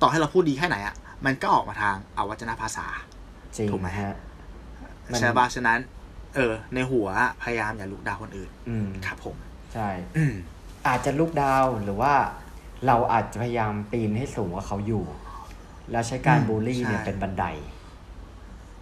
[0.00, 0.94] ต่อให้เราพูดดีแค่ไหนอะ
[1.26, 2.86] มันก็ออกมาทางอวัจนภาษา
[3.56, 4.14] จริงถูกไหมฮะ
[5.10, 5.78] มันใช่ปะฉะนั้น
[6.34, 9.36] เออ ในหัวอะพยายามอย่าลุกดาวคนอื่นอืมครับผม
[9.74, 10.34] ใช่อืม
[10.86, 12.12] อาจจะลุกดาวน์หรือว่า
[12.86, 15.04] เราอาจจะพยายามปีนให้สูงกว่าเขาอยู่
[15.90, 17.44] แล้วใช้การอืมบูลลี่เนี่ยใช่เป็นบันได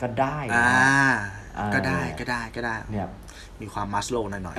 [0.01, 0.83] ก็ได้อ่านะ
[1.59, 3.07] อ่าก็ได้ก็ได้ก็ได้เนี่ย
[3.61, 4.57] มีความมัสโลหน่อย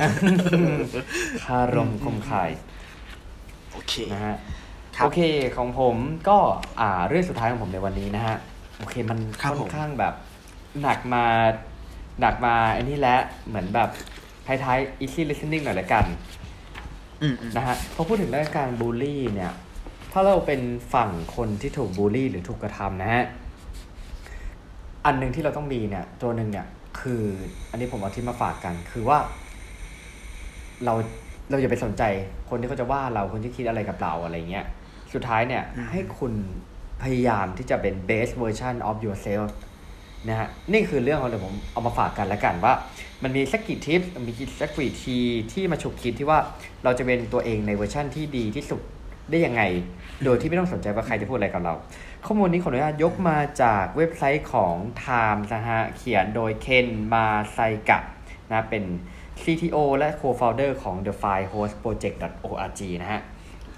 [1.45, 4.37] คารมคมคายๆโอเคนะฮะ
[4.95, 5.19] ครับโอเค
[5.57, 5.95] ของผม
[6.29, 6.37] ก็
[6.79, 8.37] อ่าเรื่องสุดท้ายของผมในวันนี้นะฮะ
[8.77, 10.13] โอเคมันครับค่อผนมข้างแบบ
[10.81, 11.25] หนักมา
[12.19, 13.17] หนักมาไอ้นี่แหละ
[13.47, 13.89] เหมือนแบบ
[14.47, 16.50] ท้ายๆ easy listening หน่อยละกันอืมอืม
[17.57, 19.51] นะฮะพอพูดถึงเรื่องการบูลลี่เนี่ย
[20.11, 20.61] ถ้าเราเป็น
[20.93, 23.23] ฝั่งคนที่ถูกบูลลี่หรือถูกกระทำนะฮะ
[25.05, 26.67] อันหนึ่งที่เราต้องมีเนี่ย ตัวหนึ่งเนี่ย
[26.99, 27.23] คือ
[27.71, 29.17] อันนี้ผมเอาที่มาฝากกัน คือว่า
[30.85, 30.93] เรา
[31.49, 32.03] เราอย่าไปสนใจ
[32.49, 34.65] คนที่เขาจะว่าเราคนที่คิดอะไรกับเราอะไรเงี้ย
[35.13, 36.33] สุดท้ายเนี่ยอืมให้คุณ
[37.03, 39.49] พยายามที่จะเป็น best version of yourself
[40.29, 42.73] นะฮะนี่คือเรื่องของเดี๋ยวผมเอามาฝากกันแล้วกันว่า
[43.23, 45.17] มันมีสักกี่ทิปมีสักกี่ที
[45.53, 46.39] ที่มาฉุกคิดที่ว่า
[46.83, 48.81] เราจะเป็นตัวเองในเวอร์ชั่นที่ดีที่สุด
[49.29, 49.61] ได้ยังไง
[50.23, 51.73] โดยที่ไม่ต้องสนใจว่าใครจะพูดอะไรกับเรา
[52.25, 57.59] ข้อมูลนี้ขออนุญาตยกมาจากเว็บไซต์ของ Time นะฮะเขียนโดยเคนมาไซ
[57.89, 57.99] กะ
[58.49, 58.83] นะเป็น
[59.43, 62.17] CTO และ Co-founder ของ The File Host Project
[62.49, 63.21] org นะฮะ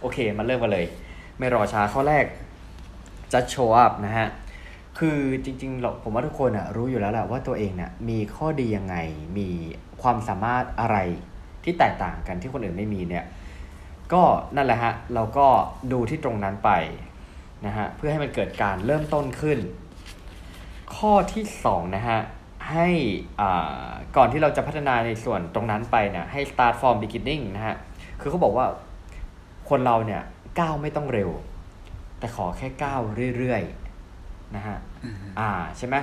[0.02, 0.86] โอเค มาเริ่มกันเลย
[1.38, 2.26] ไม่รอช้าข้อแรก
[3.32, 4.28] just show up นะฮะ
[5.00, 8.96] คือจริงๆเราผมว่าทุกคนอะรู้อยู่แล้วแหละว่าตัวเองเนี่ยมีข้อดียังไง
[9.38, 9.50] มี
[10.02, 10.98] ความสามารถอะไร
[11.64, 13.26] ที่แตกต่างกันที่คนอื่นไม่มีเนี่ย
[14.14, 14.24] ก็
[14.56, 15.48] นั่นแหละฮะเราก็
[15.92, 16.72] ดูที่ตรงนั้นไป
[17.66, 19.60] นะฮะเพื่อให้มันเกิดการเริ่มต้นขึ้น
[20.96, 22.20] ข้อที่สองนะฮะ
[22.72, 22.88] ให้
[23.40, 27.76] อ่าก่อนที่เราจะพัฒนาในส่วนตรงนั้นไปเนี่ยให้ start from beginning นะฮะ
[28.22, 28.66] คือเขาบอกว่า
[29.70, 30.22] คนเราเนี่ย
[30.60, 31.30] ก้าวไม่ต้องเร็ว
[32.20, 33.02] แต่ขอแค่ก้าว
[33.38, 33.83] เรื่อยๆ
[34.56, 35.96] นะฮะอืมอ่าใช่ไหม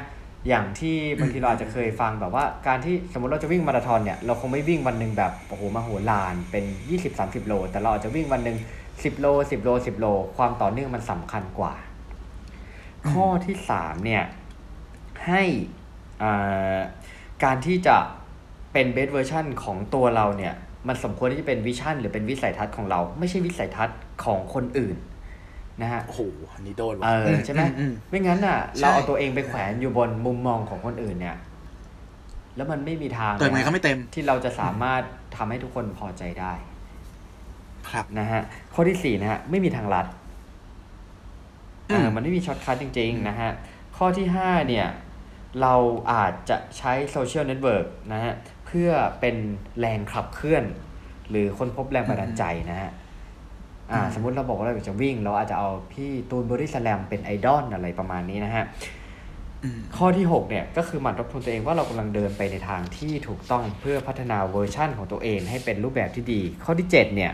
[0.49, 6.65] อย่างที่บางทีเราอาจจะเคยฟังแบบว่าการที่สมมติเราจะวิ่งมาราธอนเนี่ยเราคงไม่วิ่งวันหนึ่งแบบโอ้โหมาโหฬารเป็น
[7.07, 8.57] 20-30 โล แต่เราอาจจะวิ่งวันหนึ่ง
[8.89, 11.75] 10 โล 10 โล 10 โล ความต่อเนื่องมันสำคัญกว่า
[13.11, 14.25] ข้อที่ 3 เนี่ย
[15.27, 15.43] ให้
[16.23, 16.79] อ่า
[17.45, 17.97] การที่จะ
[18.73, 20.55] เป็น best version ของตัวเราเนี่ย
[20.89, 24.97] มันสมควรที่จะเป็น vision หรือเป็นวิสัยทัศน์ของเรา ไม่ใช่วิสัยทัศน์ของคนอื่น
[25.83, 26.21] นะฮะโอ้โห
[26.55, 31.37] อันนี้โดนว่ะ เออใช่ไหมอืมไม่งั้นน่ะ ใช่ เราเอาตัวเองไปแขวนอยู่บนมุมมองของคนอื่นเนี่ย
[32.57, 35.03] แล้วมันไม่มีทางเต็มไงก็ไม่เต็ม ที่เราจะสามารถ
[35.37, 36.53] ทำให้ทุกคนพอใจได้
[37.91, 38.43] ครับ นะฮะ
[38.75, 40.07] ข้อที่สี่นะฮะไม่มีทางลัด
[41.89, 43.51] เอออืมมันไม่มี shortcut จริง ๆ นะฮะ
[43.97, 44.87] ข้อที่ห้าเนี่ย
[45.61, 45.75] เรา
[46.13, 48.35] อาจจะใช้ social network นะฮะ
[48.67, 48.91] เพื่อ
[49.21, 49.37] เป็น
[49.81, 50.65] แรงขับเคลื่อน
[51.31, 52.91] หรือค้นพบแรงบันดาลใจนะฮะ
[53.93, 58.65] อ่าอืมสมมุติเราบอกว่าเราอยากจะวิ่ง เราอาจจะเอาพี่ตูนบอดี้สแลมเป็นไอดอลอะไรประมาณนี้นะฮะ
[59.63, 67.33] อืมข้อที่ 6 เนี่ย ก็คือหมั่นทบทวนตัวเองว่าเรากำลังเดินไปในทางที่ถูกต้องเพื่อพัฒนาเวอร์ชั่นของตัวเอง ให้เป็นรูปแบบที่ดี ข้อที่ 7 เนี่ย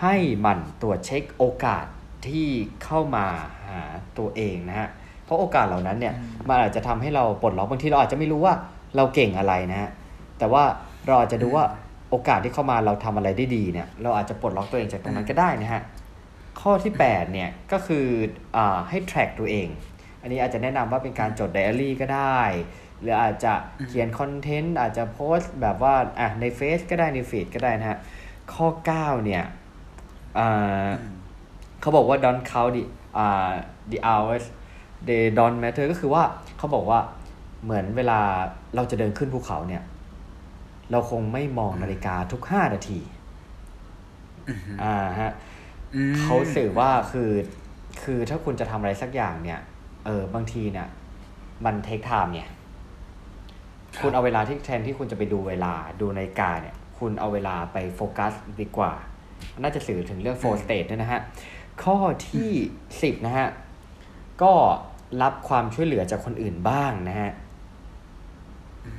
[0.00, 1.84] ให้หมั่นตรวจเช็คโอกาส
[2.26, 2.48] ที่
[2.84, 3.26] เข้ามา
[3.66, 3.80] หา
[4.18, 4.88] ตัวเองนะฮะ
[5.24, 6.14] เพราะโอกาสเหล่านั้นเนี่ย
[6.48, 8.54] มันอาจจะทำให้เราปลดล็อกบางทีเราอาจจะไม่รู้ว่า
[8.96, 9.90] เราเก่งอะไรนะฮะ
[10.38, 10.64] แต่ว่า
[11.06, 11.64] เราอาจจะดูว่า
[12.10, 15.82] โอกาสที่เข้ามาเราทำอะไรได้ดีเนี่ย เราอาจจะปลดล็อกตัวเองจากตรงนั้นก็ได้นะฮะ
[16.60, 18.06] ข้อที่8เนี่ยก็คือ
[18.56, 19.68] อาให้ track ตัวเอง
[20.22, 22.40] อันนี้อาจจะแนะนำว่าเป็นการจดไดอารี่ก็ได้
[23.00, 23.54] หรืออาจจะ
[23.88, 27.98] เขียนคอนเทนต์อาจจะโพสต์แบบว่าอะในเฟซก็ได้ในฟีดก็ได้นะฮะ
[28.52, 29.44] ข้อ 9 เนี่ย
[30.38, 30.88] อ่า
[31.80, 32.84] เขาบอกว่า don't count the
[33.18, 33.52] อ่า
[33.92, 34.44] the hours
[35.08, 36.22] they don't matter ก็คือว่า
[36.58, 37.00] เขาบอกว่า
[37.64, 38.20] เหมือนเวลา
[38.74, 39.82] เราจะเดินขึ้นภูเขาเนี่ย
[40.90, 43.00] เราคงไม่มองนาฬิกาทุก5นาที
[44.82, 45.32] อ่าฮะ
[45.94, 47.30] อืมเขาสื่อว่าคือ
[48.02, 49.60] คือถ้าคุณจะทำอะไรสักอย่างเนี่ย
[50.06, 50.88] เออบางทีเนี่ย
[51.64, 52.48] มันเทคไทม์เนี่ย
[54.00, 58.92] คุณเอาเวลาที่แทนที่คุณจะไปดูเวลาดูนาฬิกาเนี่ย คุณเอาเวลาไปโฟกัสดีกว่า
[59.62, 61.20] น่าจะสื่อถึงเรื่อง four state ด้วยนะฮะ
[61.82, 61.96] ข้อ
[62.30, 62.50] ที่
[63.02, 63.48] สิบนะฮะ
[64.42, 64.52] ก็
[65.22, 67.30] รับความช่วยเหลือจากคนอื่นบ้างนะฮะ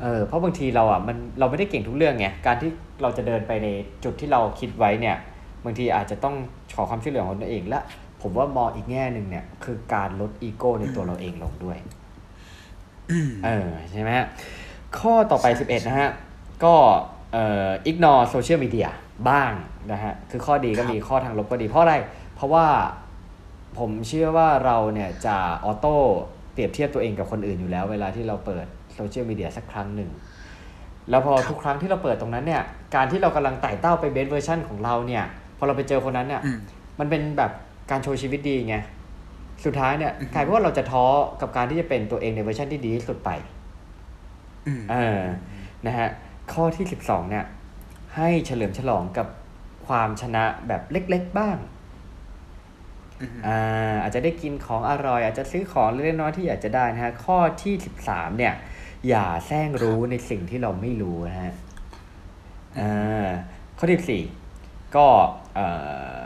[0.01, 2.69] เออเพราะบางทีเราอะมันเราไม่ได้เก่งทุกเรื่องไงการที่
[3.01, 3.67] เราจะเดินไปใน
[4.03, 5.17] จุดที่เราคิดไว้เนี่ย
[5.65, 6.36] บางทีอาจจะต้อง
[6.75, 7.79] ขอความช่วยเหลือของตัวเองและ
[8.21, 11.77] ผมว่ามองอีกแง่หนึ่งเนี่ย คือการลดอีโก้ในตัวเราเองลงด้วย
[13.45, 14.27] เออใช่ไหมฮะ
[14.99, 16.09] ข้อต่อไป 11 นะฮะ
[16.63, 16.75] ก็
[17.34, 18.89] เอ่อ ignore social media
[19.29, 19.51] บ้าง
[19.91, 21.95] นะฮะ คือข้อดีก็มีข้อทางลบก็ดี เพราะอะไร
[22.36, 22.65] เพราะว่า
[23.77, 25.97] ผมเชื่อว่าเราเนี่ยจะ auto
[26.53, 30.10] เปรียบเทียบตัวเองกับคนอื่นอยู่แล้ว เวลาที่เราเปิดโซ เชียลมีเดียสักครั้งหนึ่ง
[31.10, 32.62] แล้วพอทุกครั้งที่เราเปิดตรงนั้นเนี่ย
[32.95, 35.24] การที่เรากำลังไต่เต้าไป best version ของเราเนี่ย
[35.58, 36.58] พอเราไปเจอคนนั้นเนี่ยอืม
[36.99, 37.52] มันเป็นแบบ
[37.91, 38.76] การโชว์ชีวิตดีไง
[39.66, 41.06] สุดท้ายเนี่ยกลายเป็นว่าเราจะท้อ
[41.41, 43.30] กับการที่จะเป็นตัวเองในเวอร์ชันที่ดีที่สุดไป
[44.68, 45.22] อืมเออ
[45.86, 46.10] นะฮะ
[46.54, 47.45] ข้อที่12เนี่ย
[48.16, 49.28] ให้เฉลิมฉลองกับ
[49.88, 51.58] ความชนะแบบเล็ก ๆ บ้าง
[53.22, 57.74] อืมอ่าอาจจะได้กินของอร่อย อาจจะซื้อของเล็กๆน้อยๆที่อยากจะได้นะฮะ ข้อที่
[58.06, 58.54] 13เนี่ย
[59.08, 61.54] อย่าแซงรู้ในสิ่งที่เราไม่รู้นะฮะ
[62.80, 63.28] อ่า
[63.78, 64.24] ข้อที่
[64.58, 65.08] 4ก็
[65.56, 65.68] เอ่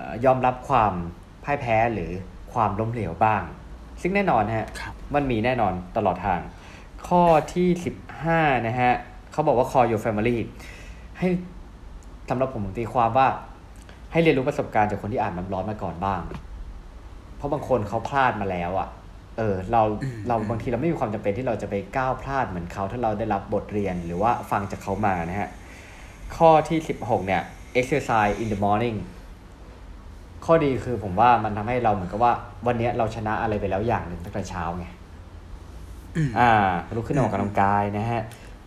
[0.03, 0.93] อยอมรับความ
[1.43, 2.11] พ่ายแพ้หรือ
[2.53, 3.43] ความล้มเหลวบ้าง
[4.01, 6.39] ซึ่งแน่นอนนะฮะครับมันมีแน่นอนตลอดทาง
[7.07, 7.23] ข้อ
[7.53, 8.91] ที่สิบห้านะฮะ
[9.31, 10.37] เขาบอกว่า call your family
[11.17, 11.27] ให้
[12.29, 13.27] สำหรับผมผมตีความว่า
[14.11, 16.21] ให้เรียนรู้ประสบการณ์จากคนที่อ่านมันร้อนมาก่อนบ้าง
[17.35, 18.87] เพราะบางคนเขาพลาดมาแล้วอะ่ะ
[19.37, 25.49] เออเราอืมเราบางทีเราไม่มีความจำเป็นที่เราจะไปก้าวพลาดเหมือนเขาถ้าเราได้รับบทเรียนหรือว่าฟังจากเขามานะฮะ
[26.37, 27.41] ข้อที่สิบหกเนี่ย
[27.79, 28.97] exercise in the morning
[30.45, 32.33] ข้อดีคือผมว่ามันทำให้เราเหมือนกับว่า
[32.67, 34.85] วันเนี้ยเราชนะอะไรไปแล้วอย่างหนึ่งตั้งแต่เช้าไง
[36.15, 36.51] อืมอ่า
[36.95, 38.21] ลุกขึ้นออกกำลังกายนะฮะ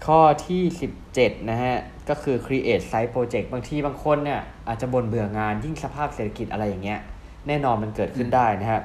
[0.06, 0.62] ข้อที่
[1.04, 1.74] 17 นะฮะ
[2.08, 7.00] ก็คือ create side project บางทีบางคนเนี่ยอาจจะบ่นเบื่องานยิ่งสภาพเศรษฐกิจอะไรอย่างเงี้ย
[7.46, 8.80] แน่นอนมันเกิดขึ้นได้นะฮะ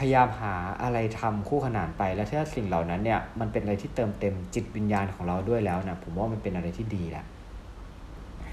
[0.00, 7.24] พยายามหาอะไรทำคู่ขนานไป แล้วถ้าสิ่งเหล่านั้นเนี่ยมันเป็นอะไรที่เติมเต็มจิตวิญญาณของเราด้วยแล้วนะผมว่ามันเป็นอะไรที่ดีแหละ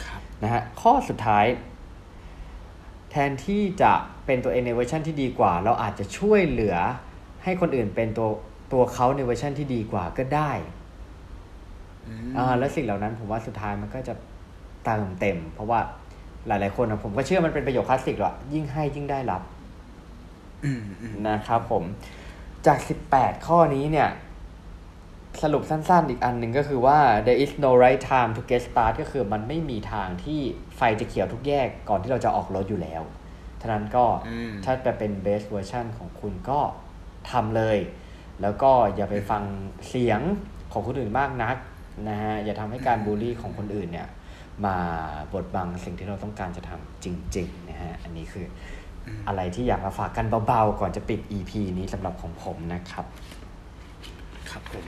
[0.06, 1.46] ครับนะฮะข้อสุดท้าย
[3.12, 3.94] แทนที่จะ
[4.26, 6.76] เป็นตัวเองในเวอร์ชันที่ดีกว่า เราอาจจะช่วยเหลือ
[7.44, 8.30] ให้คนอื่นเป็นตัว
[8.74, 10.52] ตัวเขาในเวอร์ชันที่ดีกว่าก็ได้
[12.08, 14.14] อืมอ่าแล้วสิ่งเหล่านั้นผมว่าสุดท้ายมันก็จะ
[14.86, 15.80] เติมเต็ม เพราะว่า
[16.48, 19.57] หลาย ๆ คนนะผมก็เชื่อมันเป็นประโยคคลาสสิกหรอกยิ่งให้ยิ่งได้รับอืมอืม
[21.30, 21.84] นะครับผม
[22.68, 22.80] จาก
[23.12, 24.10] 18 ข้อนี้เนี่ย
[25.44, 30.40] สรุปสั้นๆ อีกอันหนึ่งก็คือว่า there is no right time to get start ก็คือมันไม่มีทางที่
[30.76, 33.02] ไฟจะเขียวทุกแยกก่อนที่เราจะออกรถอยู่แล้ว
[33.62, 36.60] ฉะนั้นก็อืมถ้าจะเป็น best version ของคุณก็
[37.32, 37.78] ทำเลย
[38.42, 39.44] แล้วก็อย่าไปฟัง
[39.90, 40.22] เสียง
[40.72, 41.56] ของคนอื่นมากนัก
[42.10, 44.08] นะฮะ อย่าทำให้การบูลลี่ของคนอื่นเนี่ย
[44.66, 44.78] มา
[45.34, 48.46] บดบังสิ่งที่เราต้องการจะทำจริง ๆ นะฮะ อันนี้คือ
[49.08, 53.06] ออะไรที่อยากมาฝากกันเบาๆ ก่อนจะปิด EP นี้สำหรับของผมนะครับ
[54.52, 54.86] ครับผม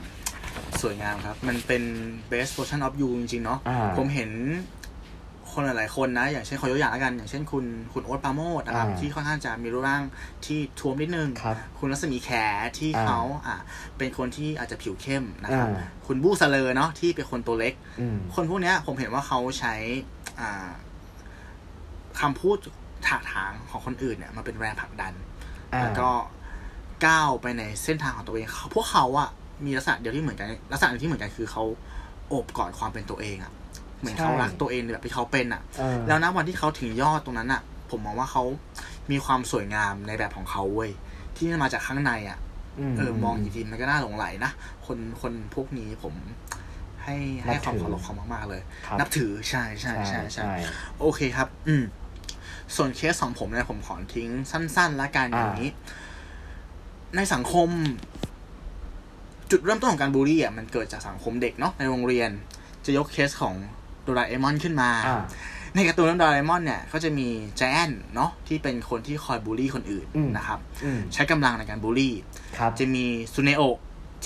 [0.82, 1.82] สวยงามครับ มันเป็น
[2.30, 4.30] best version of you จริงๆ เนาะอ่าผมเห็น
[5.52, 10.02] คนหลายๆคนนะ อย่างเช่นขอยกตัวอย่างแล้วกัน อย่างเช่นคุณคุณโอ๊ตปราโมดนะครับอ่าที่ค่อนข้างจะมีรูปร่าง
[10.46, 12.30] ที่ท้วมนิดนึงครับคุณรัศมีแข
[12.78, 13.58] ที่อ่าเขาอะ
[13.98, 19.74] เป็นคนที่อาจจะผิวเข้มนะครับอ่าคุณบู้ซาเลอร์เนาะที่เป็นคนตัวเล็กอืมคนพวกเนี้ยผมเห็นว่าเขาใช้
[20.40, 20.70] อ่า
[22.20, 22.56] คำพูด
[23.06, 25.12] ถากถางของคนอื่นเนี่ยมาเป็นแรงผลักดัน
[25.74, 26.08] อ่าแล้วก็
[27.06, 29.28] ก้าวไปในเส้นทางของตัวเองเขาพวกเขาอะ
[29.64, 31.64] มีลักษณะเดียวที่เหมือนกัน ลักษณะหนึ่งที่เหมือนกันคือเขา
[32.28, 33.52] โอบกอดความเป็นตัวเองอะ
[33.98, 38.44] เหมือนเขารักตัวเองในแบบที่เขาเป็นอะเออแล้วนะวันที่เขาถึงยอดตรงนั้นอะผมมองว่าเขา
[39.10, 40.90] มีความสวยงามในแบบของเขาเว้ย
[41.36, 42.38] ที่มันมาจากข้างในอะ
[42.78, 44.50] อืมเออมองอีกทีมันก็น่าหลงไหลนะ
[44.86, 46.14] คนคนพวกนี้ผม
[47.04, 50.70] ให้ให้ความเคารพเขามากๆเลยครับนับถือใช่ใช่ใช่ใช่ใช่
[51.00, 51.84] โอเคครับ อืม
[52.76, 55.70] ส่วนเคสของผมเนี่ยผมขอทิ้งสั้น ๆ ละกันอย่างนี้
[57.16, 57.68] ในสังคม
[59.50, 62.30] จุดเริ่มต้นของการบูลลี่อะมันเกิดจากสังคมเด็กเนาะในโรงเรียน
[62.84, 63.54] จะยกเคสของ
[64.02, 65.22] โดราเอมอนขึ้นมาอ่า
[65.74, 72.14] ในการ์ตูนเรื่องโดราเอมอนเนี่ยก็จะมีแจนเนาะที่เป็นคนที่คอยบูลลี่คนอื่นอืมนะครับอืมใช้กำลังในการบูลลี่
[72.58, 73.04] ครับจะมี
[73.34, 73.78] ซูเนโอะ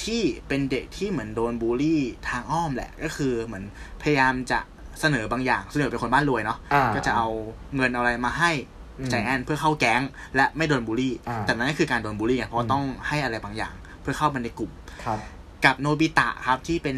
[0.03, 3.64] ที่เป็นเด็กที่เหมือนโดนบูลลี่ทางอ้อมแหละ ก็คือเหมือน
[4.03, 4.61] พยายามจะ
[5.01, 7.28] เสนอบางอย่างซูเนโอะเป็นคนบ้านรวยเนาะอ่าก็จะเอา
[7.76, 8.51] เงินเอาอะไรมาให้
[8.99, 10.03] อืมไจแอนท์เพื่อเข้าแก๊ง
[10.36, 14.70] และไม่โดนบูลลี่อ่าแต่นั่นก็คือการโดนบูลลี่ไงเพราะว่าอืมต้องให้อะไรบางอย่าง เพื่อเข้ามาในกลุ่ม
[15.05, 15.18] ครับ
[15.64, 16.97] กับโนบิตะครับที่เป็น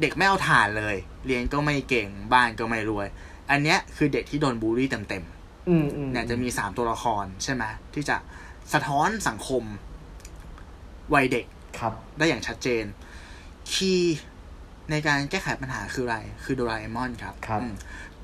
[0.00, 3.06] เด็กไม่เอาฐานเลย เรียนก็ไม่เก่งบ้านก็ไม่รวย
[3.50, 7.64] อันเนี้ยคือเด็กที่โดนบูลลี่เต็มๆอืมอืมเนี่ยจะมีสามตัวละครใช่ไหม
[7.94, 8.16] ที่จะ
[8.72, 9.62] สะท้อนสังคม
[11.14, 11.46] วัยเด็ก
[11.78, 12.84] ครับ ได้อย่างชัดเจน
[13.72, 14.18] คีย์
[14.90, 17.74] ในการแก้ไขปัญหาคืออะไร คือโดราเอมอนครับครับอืม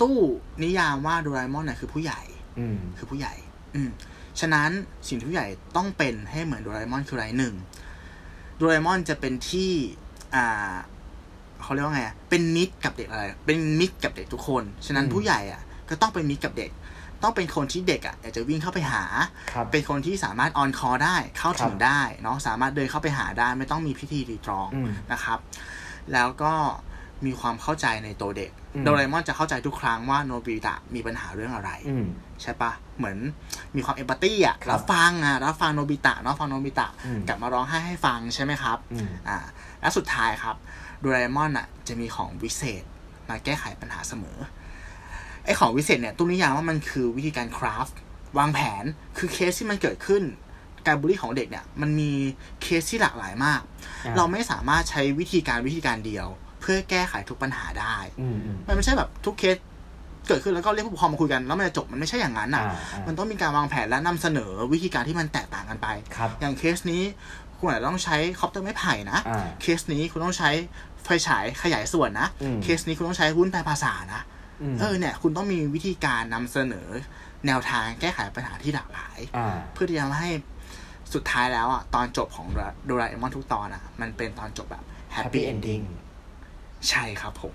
[0.00, 0.16] ตู้
[0.62, 2.20] นิยามว่าโดราเอมอนเนี่ยคือผู้ใหญ่
[2.58, 3.34] อืมคือผู้ใหญ่
[3.74, 3.90] อืม
[4.40, 4.70] ฉะนั้น
[5.08, 5.46] สิ่งที่ผู้ใหญ่
[5.76, 7.54] ต้องเป็นให้เหมือนโดราเอมอนคืออะไรหนึ่ง
[8.56, 9.70] โดราเอมอนจะเป็นที่
[10.34, 10.74] อ่า
[11.62, 16.70] เขาเรียกว่าไงอะเป็นมิตรกับเด็กอะไร เป็นมิตรกับเด็กทุกคน ฉะนั้นอืมผู้ใหญ่อะ ก็ต้องเป็นมิตรกับเด็ก
[17.22, 19.04] ต้องเป็นคนที่เด็กอะอยากจะวิ่งเข้าไปหา
[19.52, 25.38] ครับเป็นคนที่สามารถออนคอได้ เข้าถึงครับได้เนาะ สามารถเดินเข้าไปหาได้ ไม่ต้องมีพิธีรีตรองอืมนะครับ
[26.12, 26.54] แล้วก็
[27.26, 32.06] มีความเข้าใจในตัวเด็กอืมโดราเอมอนจะเข้าใจทุกครั้งว่าโนบิตะมีปัญหาเรื่องอะไรอืม
[32.42, 33.16] ใช่ปะเหมือน
[33.76, 39.38] มีความเอมพัตตี้อะครับรับฟังอะรับฟังโนบิตะเนาะฟังโนบิตะอืมกลับมาร้องไห้ให้ฟังใช่ไหมครับอืมอ่า
[39.80, 40.56] และสุดท้ายครับ
[41.00, 42.84] โดราเอมอนอะจะมีของวิเศษ
[43.28, 44.38] มาแก้ไขปัญหาเสมอ
[45.44, 47.96] ไอของวิเศษเนี่ยตู้นิยามว่ามันคือวิธีการ craft
[48.38, 48.84] วางแผน
[49.18, 50.22] คือเคสที่มันเกิดขึ้น
[50.86, 52.10] การบูลลี่ของเด็กเนี่ยมันมี
[52.62, 53.60] เคสที่หลากหลายมาก
[54.06, 56.26] อ่าเราไม่สามารถใช้วิธีการวิธีการเดียว
[56.60, 59.56] เพื่อแก้ไขทุกปัญหาได้อืมอืมมันไม่ใช่แบบทุกเคส
[60.28, 67.02] เกิดขึ้นแล้วก็เรียกผู้ปกครองมาคุยกันแล้วมันจะจบมันไม่ใช่อย่างนั้นอะอ่าอ่ามันต้องมีการวางแผนและนำเสนอวิธีการที่มันแตกต่างกันไปครับอย่างเคสนี้
[67.58, 70.50] คุณอาจจะต้องใช้คอปเตอร์ไม้ไผ่นะอ่าเคสนี้คุณต้องใช้
[71.04, 74.22] ไฟฉายขยายส่วนนะอืมเคสนี้คุณต้องใช้วุ้นแปลภาษานะอื
[74.74, 76.88] มเออเนี่ยคุณต้องมีวิธีการนำเสนอ
[77.46, 80.30] แนวทางแก้ไขปัญหาที่หลากหลายอ่าเพื่อที่จะทำให้
[81.14, 82.46] สุดท้ายแล้วอะตอนจบของ
[82.86, 85.84] โดราเอมอนทุกตอนอะ มันเป็นตอนจบแบบแฮป Happy ปี้เอนดิ้ง Ending
[86.88, 87.54] ใช่ครับผม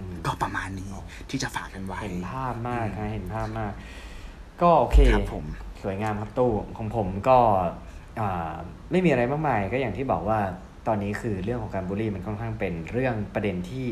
[0.00, 0.92] อืมก็ประมาณนี้
[1.30, 3.72] ที่จะฝากกันไว้ เห็นภาพมากนะเห็นภาพมาก
[4.62, 5.44] ก็โอเคครับผม
[5.82, 7.38] สวยงามครับตู้ของผมก็
[8.20, 8.52] อ่า
[8.90, 10.40] ไม่มีอะไรมากมายก็อย่างที่บอกว่า
[10.86, 13.86] ตอนนี้คือเรื่องของการบูลลี่มันค่อนข้างเป็นเรื่องประเด็นที่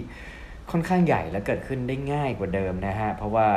[0.70, 3.48] ค่อนข้างใหญ่และเกิดขึ้นได้ง่ายกว่าเดิมนะฮะ เพราะว่า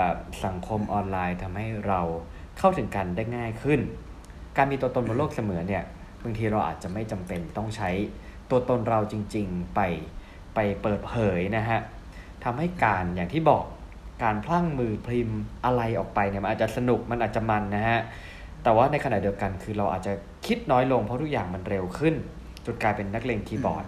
[0.46, 2.02] สังคมออนไลน์ทำให้เรา
[2.60, 3.80] เข้าถึงกันได้ง่ายขึ้น
[4.58, 5.84] การมีตัวตนบนโลกเสมือนเนี่ย
[6.24, 7.90] บางทีเราอาจจะไม่จำเป็นต้องใช้
[8.50, 9.80] ตัวตนเราจริง ๆ ไป
[10.56, 11.80] ไปเปิดเผยนะฮะ
[12.44, 13.64] ทำให้การอย่างที่บอก
[14.24, 18.00] การพลั้งมือพิมพ์อะไรออกไปเนี่ยมันอาจจะสนุกมันอาจจะมันนะฮะ
[18.64, 20.14] แต่ว่าในขณะเดียวกันคือเราอาจจะ
[20.46, 22.16] คิดน้อยลงเพราะทุกอย่างมันเร็วขึ้น
[22.66, 23.86] จนกลายเป็นนักเลงคีย์บอร์ด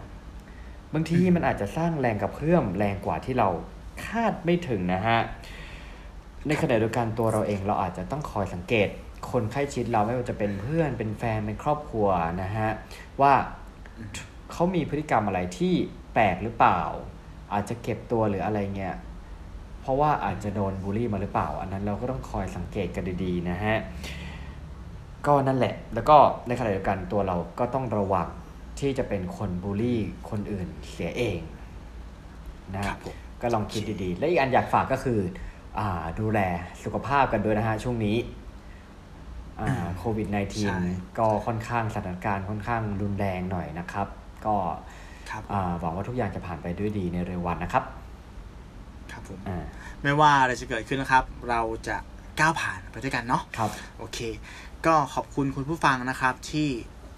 [0.94, 3.50] บางทีมันอาจจะสร้างแรงกับเพื่อมแรงกว่าที่เรา
[4.06, 5.20] คาดไม่ถึงนะฮะ
[6.48, 8.90] ในขณะเดียวกันตัวเราเองเราอาจจะต้องคอยสังเกต
[9.32, 12.08] คนใกล้ชิดเราไม่ว่าจะเป็นเพื่อนเป็นแฟนเป็นครอบครัว
[12.42, 12.70] นะฮะ
[13.22, 13.34] ว่า
[14.52, 15.74] เขามีพฤติกรรมอะไรที่
[16.14, 16.82] แปลกหรือเปล่า
[17.54, 18.96] อาจจะเก็บตัวหรืออะไรเงี้ย
[19.82, 23.76] เพราะว่าอาจจะโดนบูลลี่มาหรือเปล่า อันนั้นเราก็ต้องคอยสังเกตกันดีๆนะฮะ
[25.28, 28.28] ก็นั่นแหละ แล้วก็ในขณะเดียวกันตัวเราก็ต้องระวัง
[28.80, 30.00] ที่จะเป็นคนบูลลี่
[30.30, 31.40] คนอื่นเสียเอง
[32.76, 35.20] นะคฮะรับผมก็ลองคิดดีๆ และอีกอันอยากฝากก็คือ
[35.80, 36.40] อ่าดูแล
[36.84, 38.47] สุขภาพกันด้วยนะฮะช่วงนี้อ่า
[39.98, 40.44] โควิดใช่
[40.80, 44.08] -19 ก็ค่อนข้างสถานการณ์ค่อนข้างรุนแรงหน่อยนะครับ
[44.46, 44.56] ก็
[45.30, 47.84] ครับอ่าหวังว่าทุกอย่างจะผ่านไปด้วยดีในเร็ววันนะครับ
[49.12, 49.64] ครับผมอ่า
[50.04, 51.98] ไม่ว่าอะไรจะเกิดขึ้นนะครับ เราจะ
[52.40, 54.20] ก้าวผ่านไปด้วยกันเนาะครับ โอเค
[54.86, 56.68] ก็ขอบคุณคุณผู้ฟังนะครับ ที่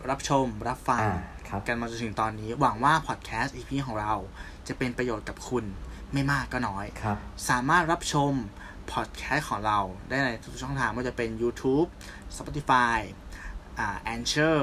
[0.09, 1.19] รับชมรับฟังอ่า
[1.49, 4.13] ครับกันมาจนถึงตอนนี้ หวังว่าพอดแคสต์ EP ของเรา
[4.67, 5.63] จะเป็นประโยชน์กับคุณ
[6.13, 7.17] ไม่มากก็น้อยครับ
[7.49, 8.33] สามารถรับชม
[8.91, 9.79] พอดแคสต์ของเรา
[10.09, 11.87] ได้ในทุกช่องทางไม่ว่าจะเป็น YouTube
[12.39, 12.99] Spotify
[13.79, 14.57] อ่า Anchor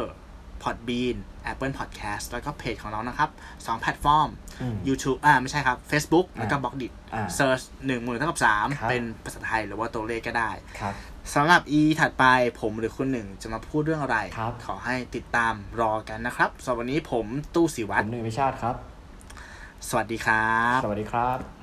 [0.62, 1.16] Podbean
[1.51, 3.31] Apple Podcast แล้วก็เพจของเรานะครับ
[3.66, 4.29] สองแพลตฟอร์ม
[4.61, 10.51] อืม YouTube อ่าไม่ใช่ครับ Facebook แล้วก็อ่า Blockdit อ่า search หนึ่งหมื่นเท่ากับสามครับเป็นภาษาไทยหรือว่าตัวเลขก็ได้
[10.81, 10.95] ครับ
[11.35, 12.24] สำหรับ E ถัดไป
[12.61, 18.77] ผมหรือคุณหนึ่งจะมาพูดเรื่องอะไรครับขอให้ติดตามรอกันนะครับสำหรับวันนี้ผมตู้สิผวัตรมหนึ่งวิชาติครับ
[19.89, 21.55] สวัสดีครับ สวัสดีครับ